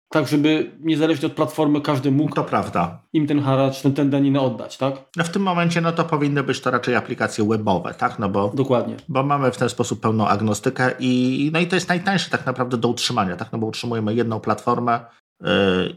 [0.08, 3.02] tak, żeby niezależnie od platformy każdy mógł to prawda.
[3.12, 4.94] im ten haracz, ten, ten daninę oddać, tak?
[5.16, 8.18] No w tym momencie no to powinny być to raczej aplikacje webowe, tak?
[8.18, 8.96] No bo, Dokładnie.
[9.08, 12.76] Bo mamy w ten sposób pełną agnostykę i, no i to jest najtańsze tak naprawdę
[12.76, 13.52] do utrzymania, tak?
[13.52, 15.00] No bo utrzymujemy jedną platformę
[15.42, 15.96] yy,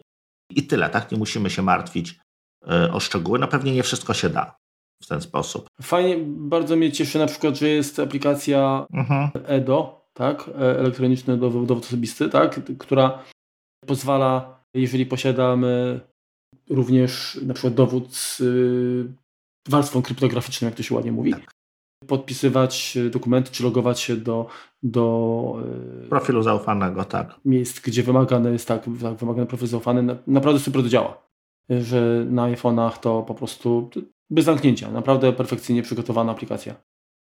[0.55, 1.11] i tyle, tak?
[1.11, 2.19] Nie musimy się martwić
[2.67, 3.39] yy, o szczegóły.
[3.39, 4.55] No pewnie nie wszystko się da
[5.03, 5.67] w ten sposób.
[5.81, 9.29] Fajnie, bardzo mnie cieszy na przykład, że jest aplikacja mhm.
[9.45, 10.47] EDO, tak?
[10.47, 12.59] E, elektroniczny dowód, dowód osobisty, tak?
[12.79, 13.19] Która
[13.89, 15.99] pozwala, jeżeli posiadamy
[16.69, 19.13] również na przykład dowód z y,
[19.69, 21.51] warstwą kryptograficzną, jak to się ładnie mówi, tak.
[22.07, 24.47] podpisywać dokumenty czy logować się do,
[24.83, 25.63] do
[26.05, 27.39] y, profilu zaufanego, tak.
[27.45, 31.29] Miejsc, gdzie wymagany jest tak, tak wymagany profil zaufany, naprawdę super to działa.
[31.69, 33.89] Że na iPhone'ach to po prostu
[34.29, 34.91] bez zamknięcia.
[34.91, 36.75] Naprawdę perfekcyjnie przygotowana aplikacja.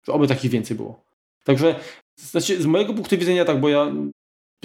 [0.06, 1.04] Oby takich więcej było.
[1.44, 1.74] Także
[2.16, 3.92] znaczy, z mojego punktu widzenia tak, bo ja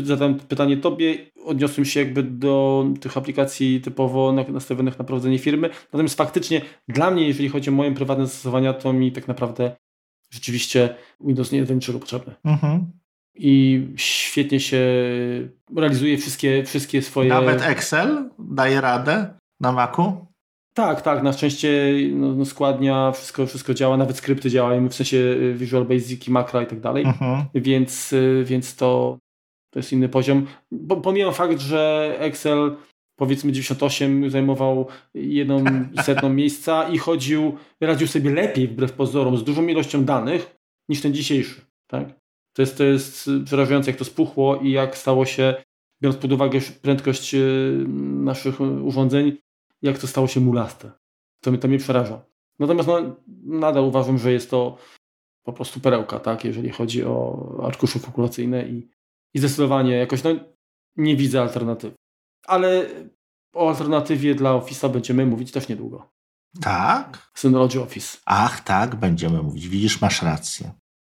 [0.03, 5.69] zadałem pytanie tobie, odniosłem się jakby do tych aplikacji typowo nastawionych na prowadzenie firmy.
[5.93, 9.75] Natomiast faktycznie dla mnie, jeżeli chodzi o moje prywatne zastosowania, to mi tak naprawdę
[10.31, 12.33] rzeczywiście Windows nie jest niczego potrzebny.
[12.43, 12.91] Mhm.
[13.35, 14.81] I świetnie się
[15.75, 17.29] realizuje wszystkie, wszystkie swoje...
[17.29, 20.25] Nawet Excel daje radę na Macu?
[20.73, 25.17] Tak, tak, na szczęście no, no składnia, wszystko, wszystko działa, nawet skrypty działają, w sensie
[25.17, 27.45] y, Visual Basic i Macra i tak dalej, mhm.
[27.55, 29.17] więc, y, więc to,
[29.73, 30.47] to jest inny poziom.
[31.03, 32.75] Pomijam fakt, że Excel
[33.15, 35.63] powiedzmy 98 zajmował jedną
[36.03, 40.55] setną miejsca i chodził, radził sobie lepiej wbrew pozorom z dużą ilością danych
[40.89, 41.61] niż ten dzisiejszy.
[41.87, 42.07] Tak?
[42.53, 45.55] To, jest, to jest przerażające, jak to spuchło i jak stało się,
[46.01, 47.85] biorąc pod uwagę prędkość y,
[48.23, 49.37] naszych urządzeń,
[49.81, 50.91] jak to stało się mulaste.
[51.41, 52.25] To mnie, to mnie przeraża.
[52.59, 54.77] Natomiast no, nadal uważam, że jest to
[55.43, 58.92] po prostu perełka, tak, jeżeli chodzi o arkusze kalkulacyjne i,
[59.33, 60.29] i zdecydowanie jakoś no,
[60.95, 61.95] nie widzę alternatywy.
[62.47, 62.85] Ale
[63.53, 66.09] o alternatywie dla Office'a będziemy mówić też niedługo.
[66.61, 67.31] Tak?
[67.35, 68.17] Synology Office.
[68.25, 69.67] Ach, tak, będziemy mówić.
[69.67, 70.71] Widzisz, masz rację.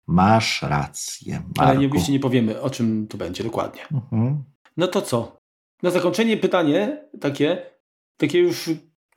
[0.07, 1.33] Masz rację.
[1.33, 1.61] Marku.
[1.61, 3.81] Ale nie, nie powiemy, o czym to będzie dokładnie.
[3.91, 4.43] Mhm.
[4.77, 5.37] No to co?
[5.83, 7.71] Na zakończenie pytanie takie,
[8.17, 8.69] takie już,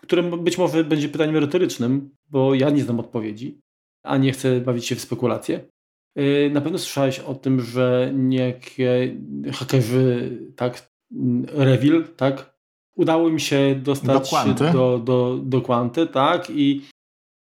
[0.03, 3.61] które być może będzie pytaniem retorycznym, bo ja nie znam odpowiedzi,
[4.05, 5.69] a nie chcę bawić się w spekulacje.
[6.19, 9.17] Y, na pewno słyszałeś o tym, że niejakie
[9.53, 10.91] hakerzy, tak,
[11.47, 12.55] Revil, tak,
[12.97, 16.83] udało im się dostać do, do, do, do Quanty, tak, i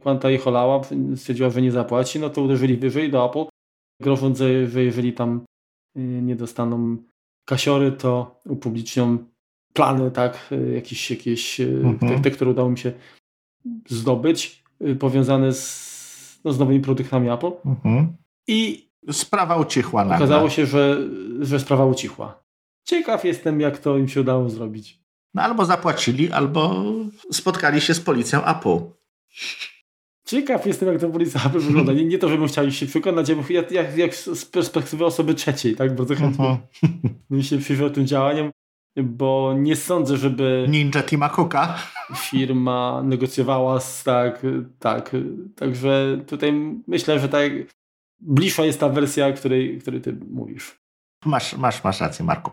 [0.03, 0.81] Quanta ich olała,
[1.17, 3.45] stwierdziła, że nie zapłaci, no to uderzyli wyżej do Apple,
[4.01, 5.45] grożąc, że jeżeli tam
[5.97, 6.97] y, nie dostaną
[7.45, 9.19] kasiory, to upublicznią
[9.73, 11.99] plany, tak, y, jakieś, jakieś mhm.
[11.99, 12.93] te, te, które udało mi się
[13.89, 14.65] zdobyć,
[14.99, 17.53] powiązane z, no, z nowymi produktami Apple.
[17.65, 18.17] Mhm.
[18.51, 20.17] I sprawa ucichła nagle.
[20.17, 21.09] Okazało się, że,
[21.41, 22.43] że sprawa ucichła.
[22.85, 25.01] Ciekaw jestem, jak to im się udało zrobić.
[25.35, 26.85] No albo zapłacili, albo
[27.33, 28.79] spotkali się z policją Apple.
[30.27, 31.93] Ciekaw jestem, jak to policja Apple wygląda.
[31.93, 35.95] Nie, nie to, żebym chciał się przekonać, jak, jak, jak z perspektywy osoby trzeciej, tak?
[35.95, 36.59] Bardzo chętnie -huh.
[37.31, 38.51] bym się przyjrzał tym działaniom,
[38.97, 40.67] bo nie sądzę, żeby...
[40.69, 41.79] Ninja Tima Cooka.
[42.17, 44.43] Firma negocjowała z tak,
[44.79, 45.17] tak.
[45.57, 46.53] Także tutaj
[46.87, 47.53] myślę, że tak
[48.21, 50.81] bliższa jest ta wersja, której, której ty mówisz.
[51.25, 52.51] Masz, masz, masz rację, Marku.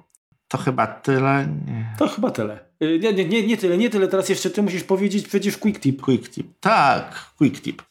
[0.48, 1.48] To chyba tyle.
[1.68, 1.96] Nie.
[1.98, 2.60] To chyba tyle.
[2.84, 4.08] Y, nie, nie, nie, nie tyle, nie tyle.
[4.08, 6.02] Teraz jeszcze ty musisz powiedzieć przecież quick tip.
[6.02, 6.60] Quick tip.
[6.60, 7.82] Tak, quick tip.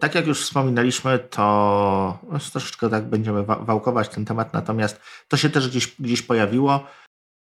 [0.00, 2.18] Tak jak już wspominaliśmy, to
[2.52, 6.86] troszeczkę tak będziemy wałkować ten temat, natomiast to się też gdzieś, gdzieś pojawiło.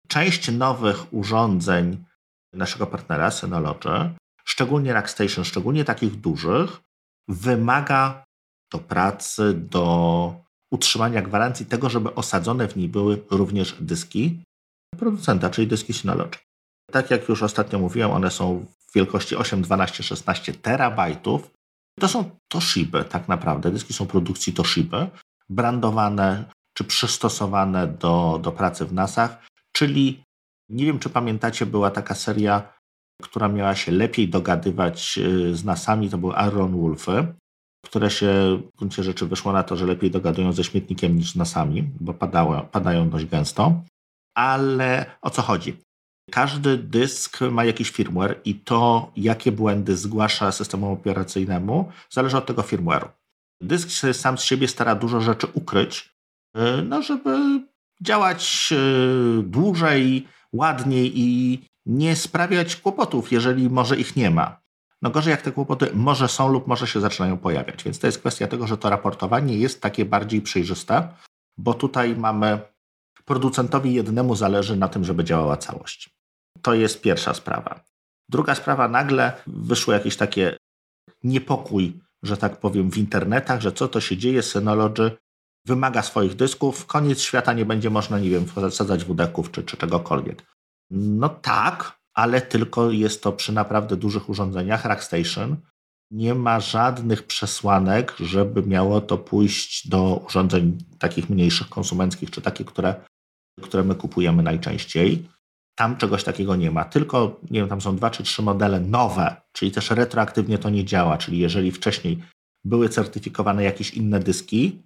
[0.08, 2.06] Część nowych urządzeń
[2.54, 4.10] naszego partnera Synology,
[4.46, 6.82] szczególnie Rackstation, szczególnie takich dużych,
[7.28, 8.24] wymaga
[8.72, 10.36] do pracy, do
[10.72, 14.44] utrzymania gwarancji tego, żeby osadzone w niej były również dyski
[14.98, 16.40] producenta, czyli dyski Synology.
[16.92, 21.52] Tak jak już ostatnio mówiłem, one są w wielkości 8, 12, 16 terabajtów.
[22.00, 23.72] To są Toshiby tak naprawdę.
[23.72, 25.10] Dyski są produkcji Toshiby,
[25.50, 30.24] brandowane czy przystosowane do, do pracy w NASach, czyli
[30.70, 32.74] nie wiem, czy pamiętacie, była taka seria,
[33.24, 37.34] która miała się lepiej dogadywać y, z NASami, to były Iron Wolfy,
[37.86, 41.90] które się w gruncie rzeczy wyszło na to, że lepiej dogadują ze śmietnikiem niż NASami,
[42.00, 42.14] bo
[42.72, 43.82] padają dość gęsto
[44.38, 45.78] ale o co chodzi?
[46.32, 52.62] Każdy dysk ma jakiś firmware i to, jakie błędy zgłasza systemu operacyjnemu, zależy od tego
[52.62, 53.08] firmware'u.
[53.62, 56.16] Dysk sam z siebie stara dużo rzeczy ukryć,
[56.58, 57.62] y, no żeby
[58.02, 64.60] działać y, dłużej, ładniej i nie sprawiać kłopotów, jeżeli może ich nie ma.
[65.02, 67.84] No gorzej jak te kłopoty może są lub może się zaczynają pojawiać.
[67.84, 71.08] Więc to jest kwestia tego, że to raportowanie jest takie bardziej przejrzyste,
[71.58, 72.60] bo tutaj mamy
[73.26, 76.10] producentowi jednemu zależy na tym, żeby działała całość.
[76.62, 77.84] To jest pierwsza sprawa.
[78.30, 80.58] Druga sprawa, nagle wyszło jakieś takie
[81.24, 85.18] niepokój, że tak powiem, w internetach, że co to się dzieje, Synology
[85.66, 90.44] wymaga swoich dysków, koniec świata nie będzie można, nie wiem, wsadzać WD-ków czy, czy czegokolwiek.
[90.92, 94.86] No tak, ale tylko jest to przy naprawdę dużych urządzeniach.
[94.86, 95.56] Rackstation
[96.12, 102.68] nie ma żadnych przesłanek, żeby miało to pójść do urządzeń takich mniejszych, konsumenckich, czy takich,
[102.68, 102.96] które
[103.62, 105.30] które my kupujemy najczęściej.
[105.76, 109.42] Tam czegoś takiego nie ma, tylko nie wiem, tam są dwa czy trzy modele nowe,
[109.52, 112.24] czyli też retroaktywnie to nie działa, czyli jeżeli wcześniej
[112.66, 114.82] były certyfikowane jakieś inne dyski,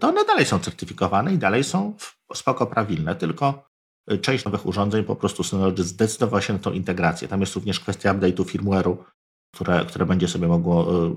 [0.00, 1.94] to one dalej są certyfikowane i dalej są
[2.34, 3.68] spoko prawilne, tylko
[4.20, 7.28] część nowych urządzeń po prostu Synology zdecydował się na tą integrację.
[7.28, 8.96] Tam jest również kwestia update'u firmware'u,
[9.54, 11.14] które, które będzie sobie mogło y,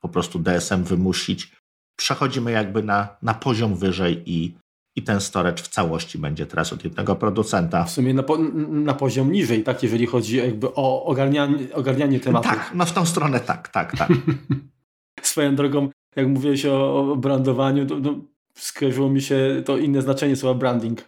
[0.00, 1.52] po prostu DSM wymusić.
[1.98, 4.54] Przechodzimy jakby na, na poziom wyżej i,
[4.96, 7.84] i ten storage w całości będzie teraz od jednego producenta.
[7.84, 8.38] W sumie na, po,
[8.68, 12.48] na poziom niżej, tak, jeżeli chodzi jakby o ogarnianie, ogarnianie tematu.
[12.48, 14.10] Tak, no w tą stronę tak, tak, tak.
[15.22, 18.14] Swoją drogą, jak mówiłeś o, o brandowaniu, to, to
[18.58, 21.04] skojarzyło mi się to inne znaczenie słowa branding.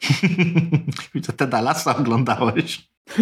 [1.15, 2.89] Widzę, te Dallasa oglądałeś.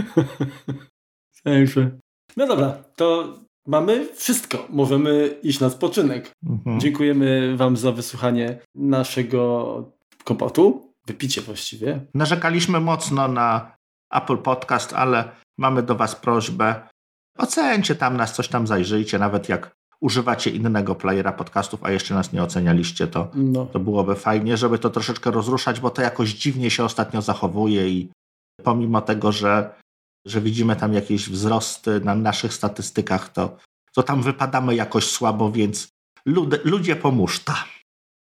[2.37, 4.67] no dobra, to mamy wszystko.
[4.71, 6.33] Możemy iść na spoczynek.
[6.47, 6.81] Mhm.
[6.81, 9.93] Dziękujemy Wam za wysłuchanie naszego
[10.25, 10.93] kompotu.
[11.07, 12.07] Wypicie właściwie.
[12.15, 13.77] Narzekaliśmy mocno na
[14.13, 16.89] Apple Podcast, ale mamy do Was prośbę.
[17.39, 19.75] Ocencie tam nas, coś tam zajrzyjcie, nawet jak
[20.05, 23.67] używacie innego playera podcastów, a jeszcze nas nie ocenialiście, to, no.
[23.67, 28.09] to byłoby fajnie, żeby to troszeczkę rozruszać, bo to jakoś dziwnie się ostatnio zachowuje i
[28.65, 29.75] pomimo tego, że,
[30.27, 33.57] że widzimy tam jakieś wzrosty na naszych statystykach, to,
[33.95, 35.89] to tam wypadamy jakoś słabo, więc
[36.27, 37.65] ludzie, ludzie pomóżta.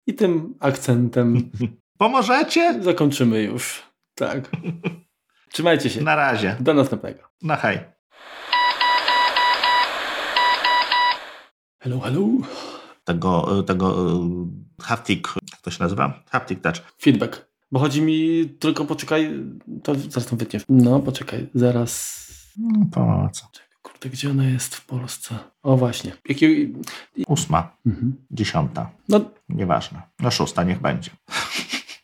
[0.07, 1.51] I tym akcentem
[1.99, 2.83] Pomożecie?
[2.83, 3.83] Zakończymy już.
[4.15, 4.51] Tak.
[5.53, 6.03] Trzymajcie się.
[6.03, 6.57] Na razie.
[6.61, 7.21] Do następnego.
[7.43, 7.79] Na hej.
[11.83, 12.29] Hello, hello.
[13.05, 15.21] Tego, tego e, haptic,
[15.53, 16.23] jak to się nazywa?
[16.31, 16.77] Haptic touch.
[17.01, 17.47] Feedback.
[17.73, 19.31] Bo chodzi mi, tylko poczekaj,
[19.83, 20.63] to zaraz tam wytniesz.
[20.69, 22.23] No, poczekaj, zaraz.
[22.59, 23.47] No, po co?
[23.83, 25.35] Kurde, gdzie ona jest w Polsce?
[25.63, 26.13] O, właśnie.
[26.29, 26.75] Jaki...
[27.27, 28.17] Ósma, mhm.
[28.31, 28.91] dziesiąta.
[29.09, 29.21] No.
[29.49, 30.03] Nieważne.
[30.21, 31.11] No szósta, niech będzie.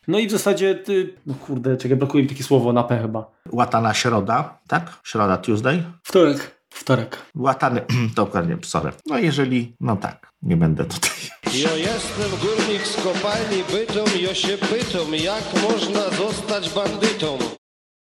[0.07, 3.31] No i w zasadzie, ty, no kurde, czekaj, brakuje mi takie słowo na P chyba.
[3.51, 4.99] Łatana środa, tak?
[5.03, 5.83] Środa, Tuesday?
[6.03, 6.58] Wtorek.
[6.69, 7.17] Wtorek.
[7.35, 7.81] Łatany,
[8.15, 8.91] dokładnie, sorry.
[9.05, 11.11] No jeżeli, no tak, nie będę tutaj.
[11.53, 17.37] Ja jestem górnik z kopalni Bytom, ja się pytam, jak można zostać bandytą?